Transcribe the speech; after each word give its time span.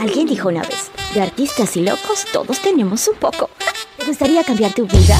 Alguien 0.00 0.26
dijo 0.26 0.48
una 0.48 0.62
vez, 0.62 0.90
de 1.12 1.20
artistas 1.20 1.76
y 1.76 1.82
locos 1.82 2.24
todos 2.32 2.58
tenemos 2.60 3.06
un 3.06 3.16
poco. 3.16 3.50
¿Te 3.98 4.06
gustaría 4.06 4.42
cambiar 4.42 4.72
tu 4.72 4.86
vida? 4.86 5.18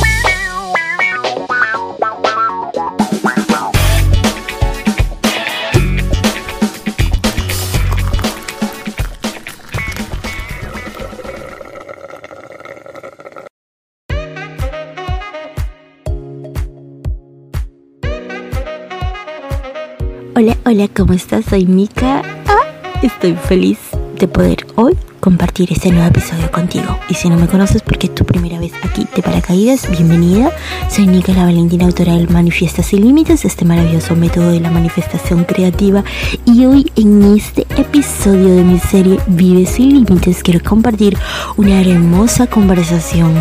Hola, 20.35 20.57
hola, 20.65 20.89
¿cómo 20.97 21.13
estás? 21.13 21.45
Soy 21.45 21.67
Mika. 21.67 22.23
Ah, 22.47 22.99
estoy 23.03 23.35
feliz 23.35 23.90
de 24.21 24.29
poder 24.29 24.67
hoy 24.77 24.97
compartir 25.19 25.73
este 25.73 25.91
nuevo 25.91 26.07
episodio 26.07 26.51
contigo. 26.51 26.99
Y 27.09 27.15
si 27.15 27.31
no 27.31 27.37
me 27.37 27.47
conoces 27.47 27.81
porque 27.81 28.07
es 28.07 28.15
tu 28.15 28.25
primera 28.25 28.59
vez 28.61 28.73
aquí 28.85 29.07
de 29.17 29.23
paracaídas, 29.23 29.91
bienvenida. 29.91 30.53
Soy 30.91 31.07
Nicola 31.07 31.45
Valentina, 31.45 31.87
autora 31.87 32.15
del 32.15 32.29
Manifiesta 32.29 32.83
sin 32.83 33.03
Límites, 33.03 33.47
este 33.47 33.65
maravilloso 33.65 34.15
método 34.17 34.51
de 34.51 34.61
la 34.61 34.71
manifestación 34.71 35.45
creativa. 35.45 36.05
Y 36.45 36.67
hoy 36.67 36.93
en 36.97 37.35
este 37.35 37.63
episodio 37.77 38.55
de 38.55 38.63
mi 38.63 38.79
serie 38.79 39.19
Vive 39.27 39.65
sin 39.65 40.05
Límites 40.05 40.43
quiero 40.43 40.61
compartir 40.63 41.17
una 41.57 41.81
hermosa 41.81 42.47
conversación 42.47 43.33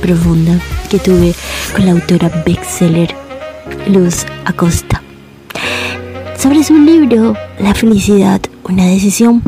profunda 0.00 0.58
que 0.88 0.98
tuve 0.98 1.34
con 1.76 1.84
la 1.84 1.92
autora 1.92 2.30
bestseller 2.44 3.14
Luz 3.86 4.24
Acosta 4.46 5.02
sobre 6.38 6.64
su 6.64 6.76
libro 6.76 7.36
La 7.60 7.72
felicidad, 7.74 8.40
una 8.64 8.86
decisión 8.86 9.42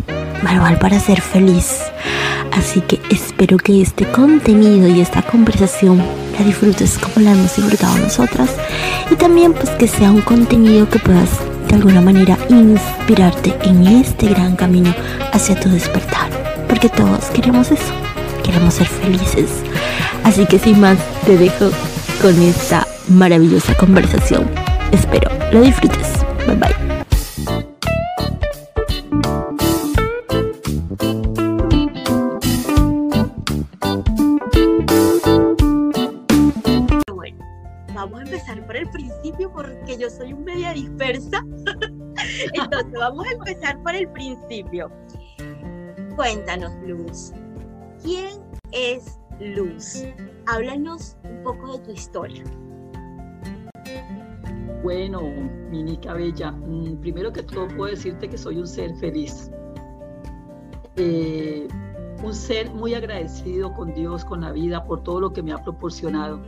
manual 0.45 0.79
para 0.79 1.01
ser 1.01 1.21
feliz. 1.21 1.81
Así 2.53 2.81
que 2.81 3.01
espero 3.11 3.57
que 3.57 3.83
este 3.83 4.05
contenido 4.05 4.87
y 4.89 5.01
esta 5.01 5.23
conversación 5.23 6.03
la 6.39 6.45
disfrutes 6.45 6.99
como 6.99 7.25
la 7.25 7.33
hemos 7.33 7.57
disfrutado 7.57 7.99
nosotras 7.99 8.51
y 9.11 9.17
también 9.17 9.53
pues 9.53 9.71
que 9.71 9.89
sea 9.89 10.13
un 10.13 10.21
contenido 10.21 10.89
que 10.89 11.01
puedas 11.01 11.31
de 11.69 11.75
alguna 11.75 12.01
manera 12.01 12.39
inspirarte 12.49 13.57
en 13.63 13.87
este 13.87 14.29
gran 14.29 14.55
camino 14.55 14.95
hacia 15.33 15.59
tu 15.59 15.69
despertar. 15.69 16.29
Porque 16.69 16.89
todos 16.89 17.25
queremos 17.27 17.71
eso, 17.73 17.93
queremos 18.45 18.75
ser 18.75 18.87
felices. 18.87 19.51
Así 20.23 20.47
que 20.47 20.59
sin 20.59 20.81
más 20.81 20.99
te 21.27 21.37
dejo 21.37 21.71
con 22.23 22.41
esta 22.43 22.87
maravillosa 23.09 23.75
conversación. 23.75 24.49
Espero 24.93 25.31
lo 25.53 25.61
disfrutes. 25.63 26.25
Bye 26.47 26.57
bye. 26.57 26.84
Soy 40.17 40.33
un 40.33 40.45
media 40.45 40.73
dispersa. 40.73 41.45
Entonces, 42.55 42.93
vamos 42.93 43.27
a 43.27 43.33
empezar 43.33 43.83
por 43.83 43.95
el 43.95 44.09
principio. 44.09 44.91
Cuéntanos, 46.17 46.73
Luz. 46.87 47.33
¿Quién 48.03 48.41
es 48.73 49.19
Luz? 49.41 50.05
Háblanos 50.47 51.17
un 51.25 51.43
poco 51.43 51.73
de 51.73 51.85
tu 51.85 51.91
historia. 51.93 52.45
Bueno, 54.83 55.23
Minica 55.71 56.13
Bella, 56.13 56.53
mm, 56.53 57.01
primero 57.01 57.33
que 57.33 57.43
todo 57.43 57.67
puedo 57.69 57.91
decirte 57.91 58.29
que 58.29 58.37
soy 58.37 58.59
un 58.59 58.67
ser 58.67 58.95
feliz. 58.97 59.51
Eh, 60.97 61.67
un 62.23 62.35
ser 62.35 62.71
muy 62.71 62.95
agradecido 62.95 63.73
con 63.73 63.95
Dios, 63.95 64.25
con 64.25 64.43
la 64.43 64.53
vida, 64.53 64.85
por 64.85 65.03
todo 65.03 65.21
lo 65.21 65.33
que 65.33 65.43
me 65.43 65.53
ha 65.53 65.63
proporcionado 65.63 66.41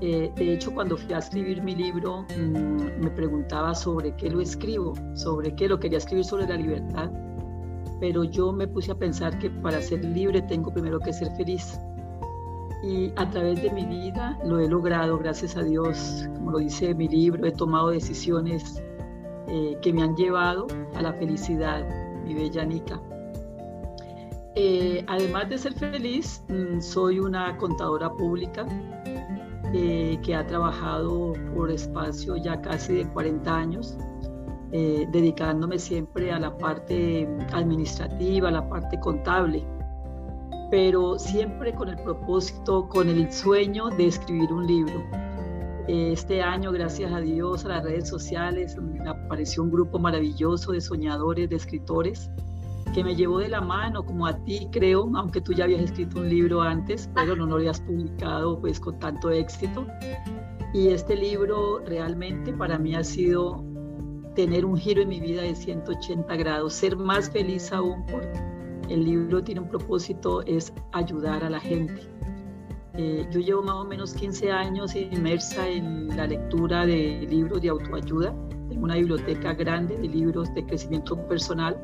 eh, 0.00 0.30
de 0.36 0.54
hecho, 0.54 0.74
cuando 0.74 0.96
fui 0.96 1.12
a 1.14 1.18
escribir 1.18 1.62
mi 1.62 1.74
libro, 1.74 2.26
mm, 2.36 3.00
me 3.00 3.10
preguntaba 3.10 3.74
sobre 3.74 4.14
qué 4.16 4.28
lo 4.30 4.40
escribo, 4.40 4.92
sobre 5.14 5.54
qué 5.54 5.68
lo 5.68 5.80
quería 5.80 5.98
escribir 5.98 6.24
sobre 6.24 6.46
la 6.46 6.56
libertad, 6.56 7.10
pero 7.98 8.24
yo 8.24 8.52
me 8.52 8.68
puse 8.68 8.92
a 8.92 8.94
pensar 8.94 9.38
que 9.38 9.48
para 9.48 9.80
ser 9.80 10.04
libre 10.04 10.42
tengo 10.42 10.72
primero 10.72 11.00
que 11.00 11.12
ser 11.12 11.34
feliz. 11.36 11.80
Y 12.82 13.10
a 13.16 13.28
través 13.30 13.62
de 13.62 13.70
mi 13.70 13.86
vida 13.86 14.38
lo 14.44 14.60
he 14.60 14.68
logrado, 14.68 15.18
gracias 15.18 15.56
a 15.56 15.62
Dios, 15.62 16.28
como 16.34 16.52
lo 16.52 16.58
dice 16.58 16.94
mi 16.94 17.08
libro, 17.08 17.46
he 17.46 17.52
tomado 17.52 17.88
decisiones 17.88 18.82
eh, 19.48 19.78
que 19.80 19.92
me 19.94 20.02
han 20.02 20.14
llevado 20.14 20.66
a 20.94 21.02
la 21.02 21.12
felicidad, 21.14 21.86
mi 22.24 22.34
bella 22.34 22.64
Nica. 22.64 23.00
Eh, 24.56 25.04
además 25.06 25.48
de 25.48 25.58
ser 25.58 25.74
feliz, 25.74 26.42
mm, 26.48 26.80
soy 26.80 27.18
una 27.18 27.56
contadora 27.56 28.12
pública, 28.12 28.66
eh, 29.78 30.18
que 30.22 30.34
ha 30.34 30.46
trabajado 30.46 31.34
por 31.54 31.70
espacio 31.70 32.34
ya 32.38 32.62
casi 32.62 32.94
de 32.94 33.08
40 33.12 33.54
años, 33.54 33.98
eh, 34.72 35.06
dedicándome 35.12 35.78
siempre 35.78 36.32
a 36.32 36.38
la 36.38 36.56
parte 36.56 37.28
administrativa, 37.52 38.48
a 38.48 38.52
la 38.52 38.66
parte 38.70 38.98
contable, 39.00 39.66
pero 40.70 41.18
siempre 41.18 41.74
con 41.74 41.90
el 41.90 41.96
propósito, 41.96 42.88
con 42.88 43.10
el 43.10 43.30
sueño 43.30 43.90
de 43.90 44.06
escribir 44.06 44.50
un 44.50 44.66
libro. 44.66 45.04
Este 45.88 46.40
año, 46.40 46.72
gracias 46.72 47.12
a 47.12 47.20
Dios, 47.20 47.66
a 47.66 47.68
las 47.68 47.84
redes 47.84 48.08
sociales, 48.08 48.78
apareció 49.06 49.62
un 49.62 49.70
grupo 49.70 49.98
maravilloso 49.98 50.72
de 50.72 50.80
soñadores, 50.80 51.50
de 51.50 51.56
escritores, 51.56 52.30
que 52.96 53.04
me 53.04 53.14
llevó 53.14 53.40
de 53.40 53.50
la 53.50 53.60
mano, 53.60 54.06
como 54.06 54.26
a 54.26 54.42
ti 54.44 54.68
creo, 54.72 55.10
aunque 55.16 55.42
tú 55.42 55.52
ya 55.52 55.64
habías 55.64 55.82
escrito 55.82 56.18
un 56.18 56.30
libro 56.30 56.62
antes, 56.62 57.10
pero 57.14 57.36
no 57.36 57.44
lo 57.44 57.56
habías 57.56 57.78
publicado 57.78 58.58
pues 58.58 58.80
con 58.80 58.98
tanto 58.98 59.30
éxito. 59.30 59.86
Y 60.72 60.88
este 60.88 61.14
libro 61.14 61.80
realmente 61.80 62.54
para 62.54 62.78
mí 62.78 62.94
ha 62.94 63.04
sido 63.04 63.62
tener 64.34 64.64
un 64.64 64.78
giro 64.78 65.02
en 65.02 65.10
mi 65.10 65.20
vida 65.20 65.42
de 65.42 65.54
180 65.54 66.36
grados, 66.36 66.72
ser 66.72 66.96
más 66.96 67.28
feliz 67.28 67.70
aún 67.70 68.02
porque 68.06 68.40
el 68.88 69.04
libro 69.04 69.44
tiene 69.44 69.60
un 69.60 69.68
propósito, 69.68 70.40
es 70.46 70.72
ayudar 70.92 71.44
a 71.44 71.50
la 71.50 71.60
gente. 71.60 72.00
Eh, 72.94 73.28
yo 73.30 73.40
llevo 73.40 73.62
más 73.62 73.74
o 73.74 73.84
menos 73.84 74.14
15 74.14 74.50
años 74.50 74.96
inmersa 74.96 75.68
en 75.68 76.16
la 76.16 76.26
lectura 76.26 76.86
de 76.86 77.26
libros 77.28 77.60
de 77.60 77.68
autoayuda. 77.68 78.34
Tengo 78.70 78.84
una 78.84 78.94
biblioteca 78.94 79.52
grande 79.52 79.98
de 79.98 80.08
libros 80.08 80.54
de 80.54 80.64
crecimiento 80.64 81.14
personal 81.28 81.76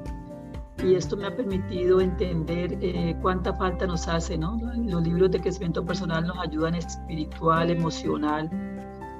y 0.82 0.94
esto 0.96 1.16
me 1.16 1.26
ha 1.26 1.36
permitido 1.36 2.00
entender 2.00 2.76
eh, 2.80 3.16
cuánta 3.22 3.54
falta 3.54 3.86
nos 3.86 4.08
hace, 4.08 4.36
¿no? 4.36 4.58
Los 4.76 5.02
libros 5.02 5.30
de 5.30 5.40
crecimiento 5.40 5.84
personal 5.84 6.26
nos 6.26 6.38
ayudan 6.38 6.74
espiritual, 6.74 7.70
emocional, 7.70 8.50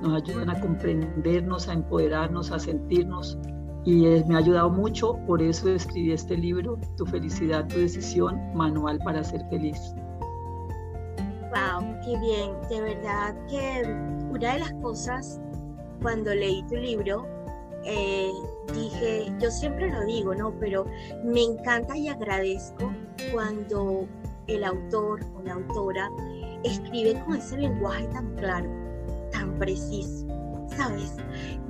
nos 0.03 0.23
ayudan 0.23 0.51
a 0.51 0.61
comprendernos, 0.61 1.69
a 1.69 1.75
empoderarnos, 1.75 2.51
a 2.51 2.59
sentirnos 2.59 3.39
y 3.85 4.07
eh, 4.07 4.25
me 4.29 4.37
ha 4.37 4.39
ayudado 4.39 4.71
mucho, 4.71 5.19
por 5.27 5.43
eso 5.43 5.69
escribí 5.69 6.13
este 6.13 6.37
libro, 6.37 6.79
Tu 6.97 7.05
felicidad, 7.07 7.67
tu 7.67 7.79
decisión, 7.79 8.41
manual 8.55 8.99
para 9.05 9.25
ser 9.25 9.45
feliz. 9.49 9.95
Wow, 11.51 11.95
qué 12.05 12.19
bien, 12.19 12.53
de 12.71 12.81
verdad 12.81 13.35
que 13.49 13.83
una 14.31 14.55
de 14.55 14.61
las 14.61 14.73
cosas 14.75 15.41
cuando 16.01 16.35
leí 16.35 16.63
tu 16.69 16.77
libro 16.77 17.27
eh, 17.85 18.31
dije, 18.73 19.33
yo 19.41 19.51
siempre 19.51 19.91
lo 19.91 20.05
digo, 20.05 20.35
¿no? 20.35 20.53
Pero 20.59 20.87
me 21.25 21.43
encanta 21.43 21.97
y 21.97 22.09
agradezco 22.09 22.93
cuando 23.33 24.07
el 24.47 24.65
autor 24.65 25.21
o 25.37 25.43
la 25.43 25.55
autora 25.55 26.11
escribe 26.65 27.21
con 27.25 27.37
ese 27.37 27.59
lenguaje 27.59 28.07
tan 28.09 28.35
claro, 28.37 28.71
tan 29.31 29.59
preciso, 29.59 30.27
¿sabes? 30.77 31.17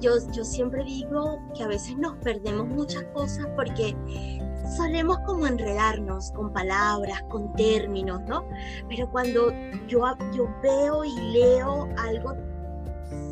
Yo, 0.00 0.12
yo 0.32 0.44
siempre 0.44 0.84
digo 0.84 1.38
que 1.56 1.62
a 1.62 1.68
veces 1.68 1.96
nos 1.96 2.16
perdemos 2.18 2.68
muchas 2.68 3.04
cosas 3.14 3.46
porque 3.56 3.96
solemos 4.76 5.18
como 5.20 5.46
enredarnos 5.46 6.30
con 6.32 6.52
palabras, 6.52 7.22
con 7.28 7.52
términos, 7.54 8.20
¿no? 8.26 8.44
Pero 8.88 9.10
cuando 9.10 9.52
yo, 9.88 10.04
yo 10.34 10.48
veo 10.62 11.04
y 11.04 11.14
leo 11.32 11.88
algo 11.98 12.34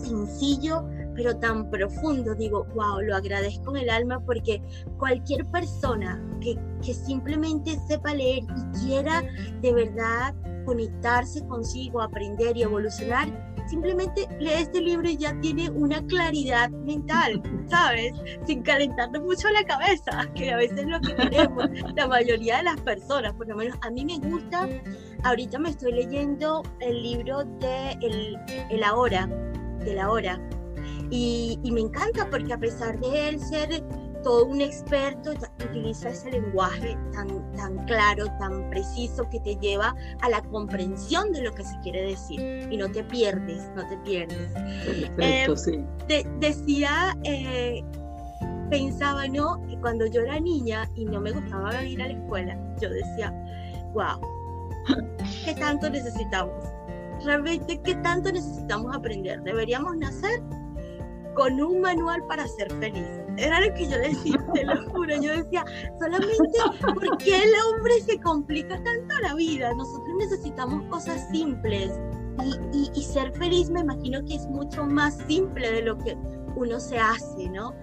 sencillo, 0.02 0.84
pero 1.14 1.36
tan 1.38 1.70
profundo, 1.70 2.34
digo, 2.34 2.66
wow, 2.74 3.00
lo 3.00 3.16
agradezco 3.16 3.76
en 3.76 3.82
el 3.82 3.90
alma 3.90 4.20
porque 4.24 4.62
cualquier 4.98 5.46
persona 5.46 6.22
que, 6.40 6.56
que 6.84 6.94
simplemente 6.94 7.78
sepa 7.88 8.14
leer 8.14 8.42
y 8.44 8.78
quiera 8.86 9.22
de 9.60 9.72
verdad 9.72 10.34
conectarse 10.64 11.44
consigo, 11.46 12.00
aprender 12.00 12.56
y 12.56 12.62
evolucionar, 12.62 13.28
simplemente 13.70 14.26
lee 14.40 14.50
este 14.58 14.80
libro 14.80 15.08
y 15.08 15.16
ya 15.16 15.38
tiene 15.40 15.70
una 15.70 16.04
claridad 16.06 16.70
mental, 16.70 17.40
¿sabes? 17.68 18.12
Sin 18.46 18.62
calentarle 18.62 19.20
mucho 19.20 19.48
la 19.50 19.64
cabeza, 19.64 20.28
que 20.34 20.52
a 20.52 20.56
veces 20.56 20.80
es 20.80 20.86
lo 20.86 21.00
que 21.00 21.14
queremos 21.14 21.68
la 21.96 22.06
mayoría 22.08 22.58
de 22.58 22.64
las 22.64 22.80
personas, 22.80 23.32
por 23.34 23.48
lo 23.48 23.56
menos 23.56 23.78
a 23.82 23.90
mí 23.90 24.04
me 24.04 24.18
gusta, 24.28 24.68
ahorita 25.22 25.58
me 25.58 25.70
estoy 25.70 25.92
leyendo 25.92 26.62
el 26.80 27.02
libro 27.02 27.44
de 27.44 27.92
El, 28.02 28.38
el 28.70 28.82
Ahora, 28.82 29.26
de 29.84 29.94
la 29.94 30.10
Y, 31.10 31.58
me 31.72 31.80
encanta 31.80 32.28
porque 32.30 32.52
a 32.52 32.58
pesar 32.58 32.98
de 33.00 33.28
él 33.28 33.40
ser 33.40 33.82
todo 34.22 34.46
un 34.46 34.60
experto 34.60 35.32
utiliza 35.64 36.10
ese 36.10 36.30
lenguaje 36.30 36.96
tan, 37.12 37.52
tan 37.52 37.84
claro, 37.86 38.26
tan 38.38 38.68
preciso 38.70 39.28
que 39.30 39.40
te 39.40 39.56
lleva 39.56 39.94
a 40.20 40.28
la 40.28 40.42
comprensión 40.42 41.32
de 41.32 41.42
lo 41.42 41.52
que 41.52 41.64
se 41.64 41.78
quiere 41.80 42.02
decir 42.02 42.68
y 42.70 42.76
no 42.76 42.90
te 42.90 43.02
pierdes, 43.04 43.70
no 43.74 43.86
te 43.88 43.96
pierdes. 43.98 44.52
Perfecto, 45.16 45.56
sí. 45.56 45.84
decía, 46.38 47.16
eh, 47.24 47.82
pensaba, 48.68 49.26
¿no? 49.26 49.60
Que 49.66 49.76
cuando 49.78 50.06
yo 50.06 50.20
era 50.20 50.38
niña 50.38 50.88
y 50.94 51.04
no 51.06 51.20
me 51.20 51.32
gustaba 51.32 51.82
ir 51.84 52.00
a 52.02 52.06
la 52.06 52.12
escuela, 52.12 52.58
yo 52.80 52.90
decía, 52.90 53.32
wow, 53.94 54.20
¿qué 55.44 55.54
tanto 55.54 55.90
necesitamos? 55.90 56.64
Realmente, 57.24 57.80
¿qué 57.82 57.94
tanto 57.96 58.32
necesitamos 58.32 58.94
aprender? 58.94 59.42
Deberíamos 59.42 59.96
nacer 59.96 60.42
con 61.34 61.60
un 61.60 61.80
manual 61.80 62.24
para 62.26 62.46
ser 62.46 62.70
feliz. 62.78 63.06
Era 63.36 63.60
lo 63.60 63.72
que 63.74 63.88
yo 63.88 63.98
decía, 63.98 64.44
te 64.54 64.64
lo 64.64 64.90
juro. 64.90 65.20
Yo 65.20 65.36
decía, 65.36 65.64
solamente 65.98 66.36
¿por 66.80 67.18
qué 67.18 67.36
el 67.36 67.52
hombre 67.66 68.00
se 68.06 68.18
complica 68.20 68.82
tanto 68.82 69.14
la 69.22 69.34
vida? 69.34 69.72
Nosotros 69.74 70.16
necesitamos 70.18 70.82
cosas 70.90 71.28
simples. 71.30 71.92
Y, 72.72 72.90
y, 72.98 73.02
ser 73.02 73.32
feliz 73.32 73.68
me 73.68 73.80
imagino 73.80 74.24
que 74.24 74.36
es 74.36 74.46
mucho 74.46 74.86
más 74.86 75.18
simple 75.26 75.70
de 75.72 75.82
lo 75.82 75.98
que 75.98 76.16
uno 76.56 76.80
se 76.80 76.98
hace, 76.98 77.50
¿no? 77.50 77.74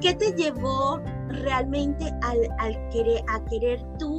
¿Qué 0.00 0.14
te 0.14 0.32
llevó 0.32 1.00
realmente 1.28 2.12
al, 2.22 2.38
al 2.58 2.88
querer, 2.90 3.22
a 3.28 3.44
querer 3.46 3.82
tú 3.98 4.16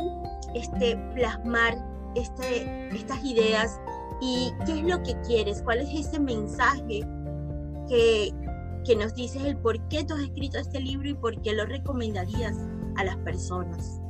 este, 0.56 0.98
plasmar 1.14 1.78
este, 2.16 2.90
estas 2.94 3.24
ideas 3.24 3.80
y 4.20 4.52
qué 4.66 4.80
es 4.80 4.84
lo 4.84 5.02
que 5.04 5.16
quieres? 5.26 5.62
¿Cuál 5.62 5.80
es 5.80 6.08
ese 6.08 6.20
mensaje 6.20 7.02
que, 7.88 8.34
que 8.88 8.96
nos 8.96 9.14
dices 9.14 9.44
el 9.44 9.58
por 9.58 9.78
qué 9.90 10.06
tú 10.06 10.14
has 10.14 10.22
escrito 10.22 10.58
este 10.58 10.80
libro 10.80 11.10
y 11.10 11.14
por 11.14 11.42
qué 11.42 11.54
lo 11.54 11.66
recomendarías 11.66 12.58
a 12.96 13.04
las 13.04 13.18
personas. 13.18 14.02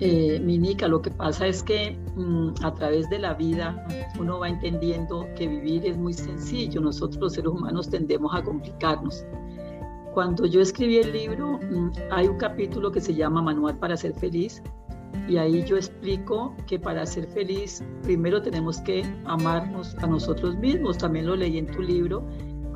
Eh, 0.00 0.40
Minica, 0.40 0.88
lo 0.88 1.02
que 1.02 1.10
pasa 1.10 1.46
es 1.46 1.62
que 1.62 1.98
mm, 2.16 2.64
a 2.64 2.72
través 2.74 3.08
de 3.10 3.18
la 3.18 3.34
vida 3.34 3.86
uno 4.18 4.38
va 4.38 4.48
entendiendo 4.48 5.26
que 5.36 5.46
vivir 5.46 5.84
es 5.84 5.98
muy 5.98 6.14
sencillo. 6.14 6.80
Nosotros 6.80 7.20
los 7.20 7.32
seres 7.34 7.52
humanos 7.52 7.90
tendemos 7.90 8.34
a 8.34 8.42
complicarnos. 8.42 9.26
Cuando 10.14 10.46
yo 10.46 10.62
escribí 10.62 10.96
el 10.96 11.12
libro, 11.12 11.58
mm, 11.58 11.90
hay 12.10 12.28
un 12.28 12.38
capítulo 12.38 12.90
que 12.90 13.00
se 13.00 13.14
llama 13.14 13.42
Manual 13.42 13.78
para 13.78 13.96
ser 13.96 14.14
feliz 14.14 14.62
y 15.28 15.36
ahí 15.36 15.62
yo 15.64 15.76
explico 15.76 16.56
que 16.66 16.78
para 16.78 17.04
ser 17.04 17.26
feliz 17.26 17.84
primero 18.02 18.40
tenemos 18.40 18.80
que 18.80 19.04
amarnos 19.26 19.94
a 19.96 20.06
nosotros 20.06 20.56
mismos. 20.56 20.96
También 20.96 21.26
lo 21.26 21.36
leí 21.36 21.58
en 21.58 21.66
tu 21.66 21.82
libro 21.82 22.24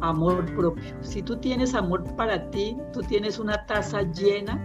amor 0.02 0.44
propio. 0.54 0.82
Si 1.00 1.22
tú 1.22 1.36
tienes 1.36 1.74
amor 1.74 2.04
para 2.16 2.50
ti, 2.50 2.76
tú 2.92 3.00
tienes 3.00 3.38
una 3.38 3.64
taza 3.66 4.02
llena 4.02 4.60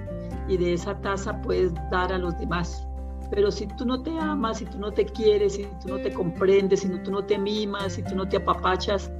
y 0.47 0.57
de 0.57 0.73
esa 0.73 0.99
taza 1.01 1.41
puedes 1.41 1.73
dar 1.91 2.11
a 2.11 2.17
los 2.17 2.37
demás. 2.37 2.87
Pero 3.29 3.51
si 3.51 3.67
tú 3.67 3.85
no 3.85 4.01
te 4.01 4.17
amas, 4.19 4.59
si 4.59 4.65
tú 4.65 4.79
no 4.79 4.91
te 4.91 5.05
quieres, 5.05 5.55
si 5.55 5.67
tú 5.81 5.89
no 5.89 5.97
te 5.97 6.13
comprendes, 6.13 6.81
si 6.81 6.89
tú 6.89 7.11
no 7.11 7.23
te 7.23 7.37
mimas, 7.37 7.93
si 7.93 8.03
tú 8.03 8.15
no 8.15 8.27
te 8.27 8.37
apapachas, 8.37 9.11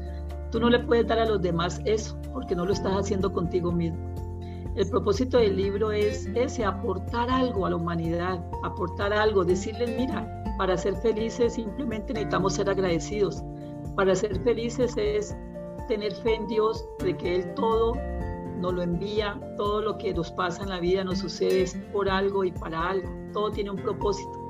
tú 0.51 0.59
no 0.59 0.69
le 0.69 0.79
puedes 0.79 1.07
dar 1.07 1.19
a 1.19 1.25
los 1.25 1.41
demás 1.41 1.81
eso, 1.85 2.17
porque 2.33 2.55
no 2.55 2.65
lo 2.65 2.73
estás 2.73 2.93
haciendo 2.93 3.31
contigo 3.31 3.71
mismo. 3.71 3.97
El 4.75 4.87
propósito 4.89 5.39
del 5.39 5.57
libro 5.57 5.91
es 5.91 6.27
ese, 6.35 6.63
aportar 6.63 7.29
algo 7.29 7.65
a 7.65 7.71
la 7.71 7.75
humanidad, 7.75 8.39
aportar 8.63 9.11
algo, 9.11 9.43
decirles, 9.43 9.89
mira, 9.97 10.43
para 10.57 10.77
ser 10.77 10.95
felices 10.97 11.53
simplemente 11.53 12.13
necesitamos 12.13 12.53
ser 12.53 12.69
agradecidos. 12.69 13.43
Para 13.95 14.15
ser 14.15 14.39
felices 14.43 14.95
es 14.95 15.35
tener 15.87 16.13
fe 16.13 16.35
en 16.35 16.47
Dios 16.47 16.85
de 16.99 17.15
que 17.17 17.35
Él 17.35 17.53
todo 17.55 17.93
nos 18.59 18.73
lo 18.73 18.81
envía, 18.81 19.39
todo 19.57 19.81
lo 19.81 19.97
que 19.97 20.13
nos 20.13 20.31
pasa 20.31 20.63
en 20.63 20.69
la 20.69 20.79
vida 20.79 21.03
nos 21.03 21.19
sucede 21.19 21.65
por 21.91 22.09
algo 22.09 22.43
y 22.43 22.51
para 22.51 22.89
algo, 22.89 23.09
todo 23.33 23.51
tiene 23.51 23.69
un 23.71 23.77
propósito. 23.77 24.47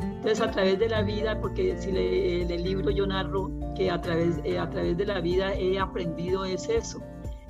Entonces 0.00 0.40
a 0.40 0.50
través 0.50 0.78
de 0.78 0.88
la 0.88 1.02
vida, 1.02 1.40
porque 1.40 1.76
si 1.78 1.92
le, 1.92 2.42
el 2.42 2.64
libro 2.64 2.90
yo 2.90 3.06
narro 3.06 3.50
que 3.76 3.90
a 3.90 4.00
través, 4.00 4.40
eh, 4.44 4.58
a 4.58 4.68
través 4.68 4.96
de 4.96 5.06
la 5.06 5.20
vida 5.20 5.54
he 5.54 5.78
aprendido 5.78 6.44
es 6.44 6.68
eso, 6.68 7.00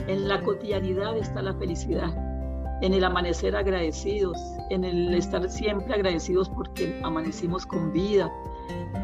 en 0.06 0.28
la 0.28 0.40
cotidianidad 0.42 1.16
está 1.16 1.42
la 1.42 1.54
felicidad, 1.54 2.10
en 2.80 2.94
el 2.94 3.04
amanecer 3.04 3.56
agradecidos, 3.56 4.38
en 4.70 4.84
el 4.84 5.14
estar 5.14 5.48
siempre 5.50 5.94
agradecidos 5.94 6.48
porque 6.48 7.00
amanecimos 7.02 7.66
con 7.66 7.92
vida, 7.92 8.32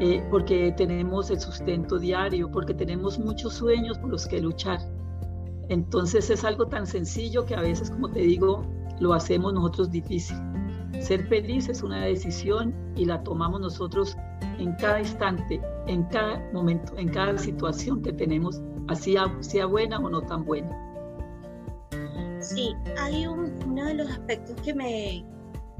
eh, 0.01 0.23
porque 0.31 0.73
tenemos 0.77 1.31
el 1.31 1.41
sustento 1.41 1.99
diario, 1.99 2.51
porque 2.51 2.75
tenemos 2.75 3.19
muchos 3.19 3.55
sueños 3.55 3.99
por 3.99 4.11
los 4.11 4.27
que 4.27 4.41
luchar. 4.41 4.81
Entonces 5.69 6.31
es 6.31 6.45
algo 6.45 6.67
tan 6.67 6.87
sencillo 6.87 7.47
que 7.47 7.55
a 7.55 7.61
veces, 7.61 7.91
como 7.91 8.11
te 8.11 8.21
digo, 8.21 8.63
lo 9.01 9.15
hacemos 9.15 9.55
nosotros 9.55 9.91
difícil. 9.91 10.37
Ser 11.01 11.27
feliz 11.27 11.69
es 11.69 11.83
una 11.83 12.05
decisión 12.05 12.75
y 12.97 13.05
la 13.05 13.23
tomamos 13.23 13.61
nosotros 13.61 14.17
en 14.59 14.75
cada 14.77 15.01
instante, 15.01 15.61
en 15.87 16.05
cada 16.05 16.41
momento, 16.53 16.97
en 16.97 17.09
cada 17.09 17.37
situación 17.39 18.03
que 18.03 18.13
tenemos, 18.13 18.63
así 18.89 19.17
sea 19.41 19.67
buena 19.67 19.99
o 19.99 20.09
no 20.09 20.23
tan 20.23 20.45
buena. 20.45 20.81
Sí, 22.41 22.75
hay 22.99 23.27
uno 23.27 23.85
de 23.87 23.95
los 23.95 24.11
aspectos 24.11 24.61
que 24.61 24.75
me, 24.75 25.25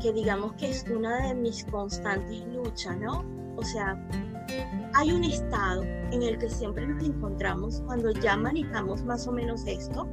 que 0.01 0.13
digamos 0.13 0.55
que 0.55 0.71
es 0.71 0.85
una 0.89 1.29
de 1.29 1.35
mis 1.35 1.65
constantes 1.65 2.47
luchas, 2.47 2.97
¿no? 2.99 3.44
O 3.57 3.63
sea, 3.63 3.99
hay 4.95 5.13
un 5.13 5.25
estado 5.25 5.83
en 5.83 6.23
el 6.23 6.39
que 6.39 6.49
siempre 6.49 6.87
nos 6.87 7.03
encontramos 7.03 7.83
cuando 7.87 8.11
ya 8.13 8.37
manejamos 8.37 9.05
más 9.05 9.27
o 9.27 9.33
menos 9.33 9.67
esto, 9.67 10.09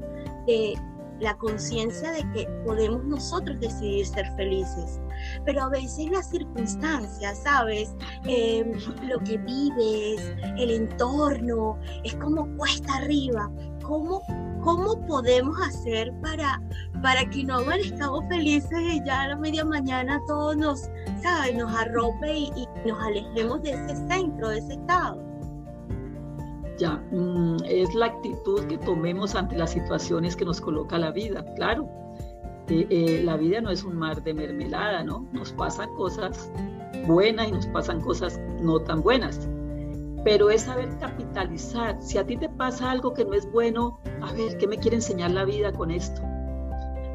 de 0.48 0.74
la 1.22 1.38
conciencia 1.38 2.12
de 2.12 2.24
que 2.34 2.48
podemos 2.66 3.04
nosotros 3.06 3.60
decidir 3.60 4.08
ser 4.08 4.26
felices. 4.36 5.00
Pero 5.46 5.64
a 5.64 5.70
veces 5.70 6.10
las 6.10 6.30
circunstancias, 6.30 7.44
¿sabes? 7.44 7.94
Em, 8.26 8.72
lo 9.08 9.20
que 9.20 9.38
vives, 9.38 10.34
el 10.58 10.72
entorno, 10.72 11.78
es 12.04 12.16
como 12.16 12.48
cuesta 12.58 12.96
arriba. 12.96 13.52
¿Cómo, 13.84 14.24
cómo 14.62 15.00
podemos 15.08 15.56
hacer 15.62 16.14
para, 16.22 16.62
para 17.02 17.30
que 17.30 17.44
no 17.44 17.58
amanezcamos 17.58 18.26
felices 18.30 18.80
y 18.80 19.04
ya 19.06 19.22
a 19.22 19.28
la 19.30 19.36
media 19.38 19.66
mañana 19.66 20.20
todos 20.28 20.58
nos, 20.58 20.90
¿sabes? 21.22 21.56
Nos 21.56 21.74
arrope 21.74 22.34
y, 22.34 22.68
nos 22.86 23.00
alejemos 23.00 23.62
de 23.64 23.72
ese 23.72 23.96
centro, 24.08 24.50
de 24.50 24.58
ese 24.60 24.74
estado. 24.74 25.22
Ya, 26.78 26.94
mm, 27.12 27.58
es 27.66 27.94
la 27.94 28.08
actitud 28.08 28.66
que 28.66 28.78
tomemos 28.80 29.36
ante 29.36 29.58
las 29.58 29.72
situaciones 29.72 30.36
que 30.36 30.46
nos 30.46 30.60
coloca 30.60 30.98
la 30.98 31.12
vida, 31.12 31.46
claro. 31.56 31.88
Eh, 32.70 32.88
eh, 32.90 33.22
la 33.24 33.38
vida 33.38 33.62
no 33.62 33.70
es 33.70 33.84
un 33.84 33.98
mar 33.98 34.24
de 34.24 34.34
mermelada, 34.34 35.04
¿no? 35.04 35.28
Nos 35.34 35.52
pasan 35.52 35.94
cosas 35.96 36.52
buenas 37.06 37.50
y 37.50 37.52
nos 37.52 37.68
pasan 37.68 38.02
cosas 38.02 38.40
no 38.62 38.80
tan 38.80 39.02
buenas. 39.02 39.48
Pero 40.24 40.50
es 40.50 40.62
saber 40.62 40.90
capitalizar. 41.00 42.02
Si 42.02 42.18
a 42.18 42.26
ti 42.26 42.38
te 42.38 42.50
pasa 42.50 42.92
algo 42.92 43.14
que 43.14 43.26
no 43.26 43.34
es 43.34 43.52
bueno, 43.52 44.00
a 44.22 44.32
ver, 44.34 44.58
¿qué 44.58 44.68
me 44.68 44.78
quiere 44.78 44.98
enseñar 44.98 45.32
la 45.32 45.46
vida 45.46 45.72
con 45.72 45.92
esto? 45.92 46.22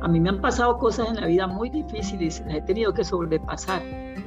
A 0.00 0.08
mí 0.08 0.20
me 0.20 0.28
han 0.28 0.40
pasado 0.40 0.78
cosas 0.78 1.08
en 1.08 1.16
la 1.16 1.26
vida 1.26 1.46
muy 1.46 1.70
difíciles, 1.70 2.42
las 2.46 2.56
he 2.56 2.62
tenido 2.62 2.92
que 2.92 3.02
sobrepasar, 3.02 3.82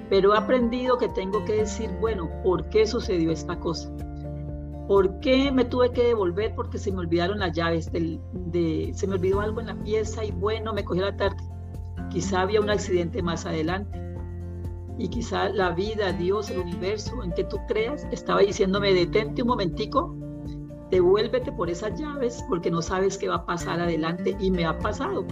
pero 0.10 0.34
he 0.34 0.38
aprendido 0.38 0.98
que 0.98 1.08
tengo 1.10 1.46
que 1.46 1.58
decir, 1.58 1.90
bueno, 2.02 2.30
¿por 2.44 2.68
qué 2.70 2.88
sucedió 2.88 3.32
esta 3.32 3.60
cosa? 3.60 3.90
¿Por 4.88 5.20
qué 5.20 5.52
me 5.52 5.66
tuve 5.66 5.92
que 5.92 6.04
devolver? 6.04 6.56
Porque 6.56 6.80
se 6.80 6.92
me 6.92 6.98
olvidaron 6.98 7.38
las 7.38 7.54
llaves, 7.54 7.92
de, 7.92 8.92
se 8.96 9.08
me 9.08 9.14
olvidó 9.14 9.40
algo 9.42 9.62
en 9.62 9.68
la 9.68 9.76
pieza 9.76 10.26
y 10.26 10.32
bueno, 10.32 10.74
me 10.74 10.84
cogió 10.84 11.04
la 11.04 11.16
tarde. 11.16 11.38
Quizá 12.10 12.42
había 12.42 12.60
un 12.60 12.72
accidente 12.72 13.22
más 13.22 13.46
adelante. 13.46 14.09
Y 15.00 15.08
quizá 15.08 15.48
la 15.48 15.72
vida, 15.72 16.12
Dios, 16.12 16.50
el 16.50 16.60
universo 16.60 17.24
en 17.24 17.32
que 17.32 17.46
tú 17.46 17.58
creas, 17.70 18.06
estaba 18.12 18.42
diciéndome, 18.42 18.94
detente 18.94 19.42
un 19.42 19.48
momentico, 19.48 20.14
devuélvete 20.92 21.54
por 21.54 21.70
esas 21.70 21.98
llaves 21.98 22.44
porque 22.50 22.70
no 22.70 22.82
sabes 22.82 23.18
qué 23.18 23.30
va 23.30 23.36
a 23.36 23.46
pasar 23.46 23.80
adelante. 23.80 24.36
Y 24.42 24.52
me 24.52 24.66
ha 24.66 24.78
pasado. 24.78 25.26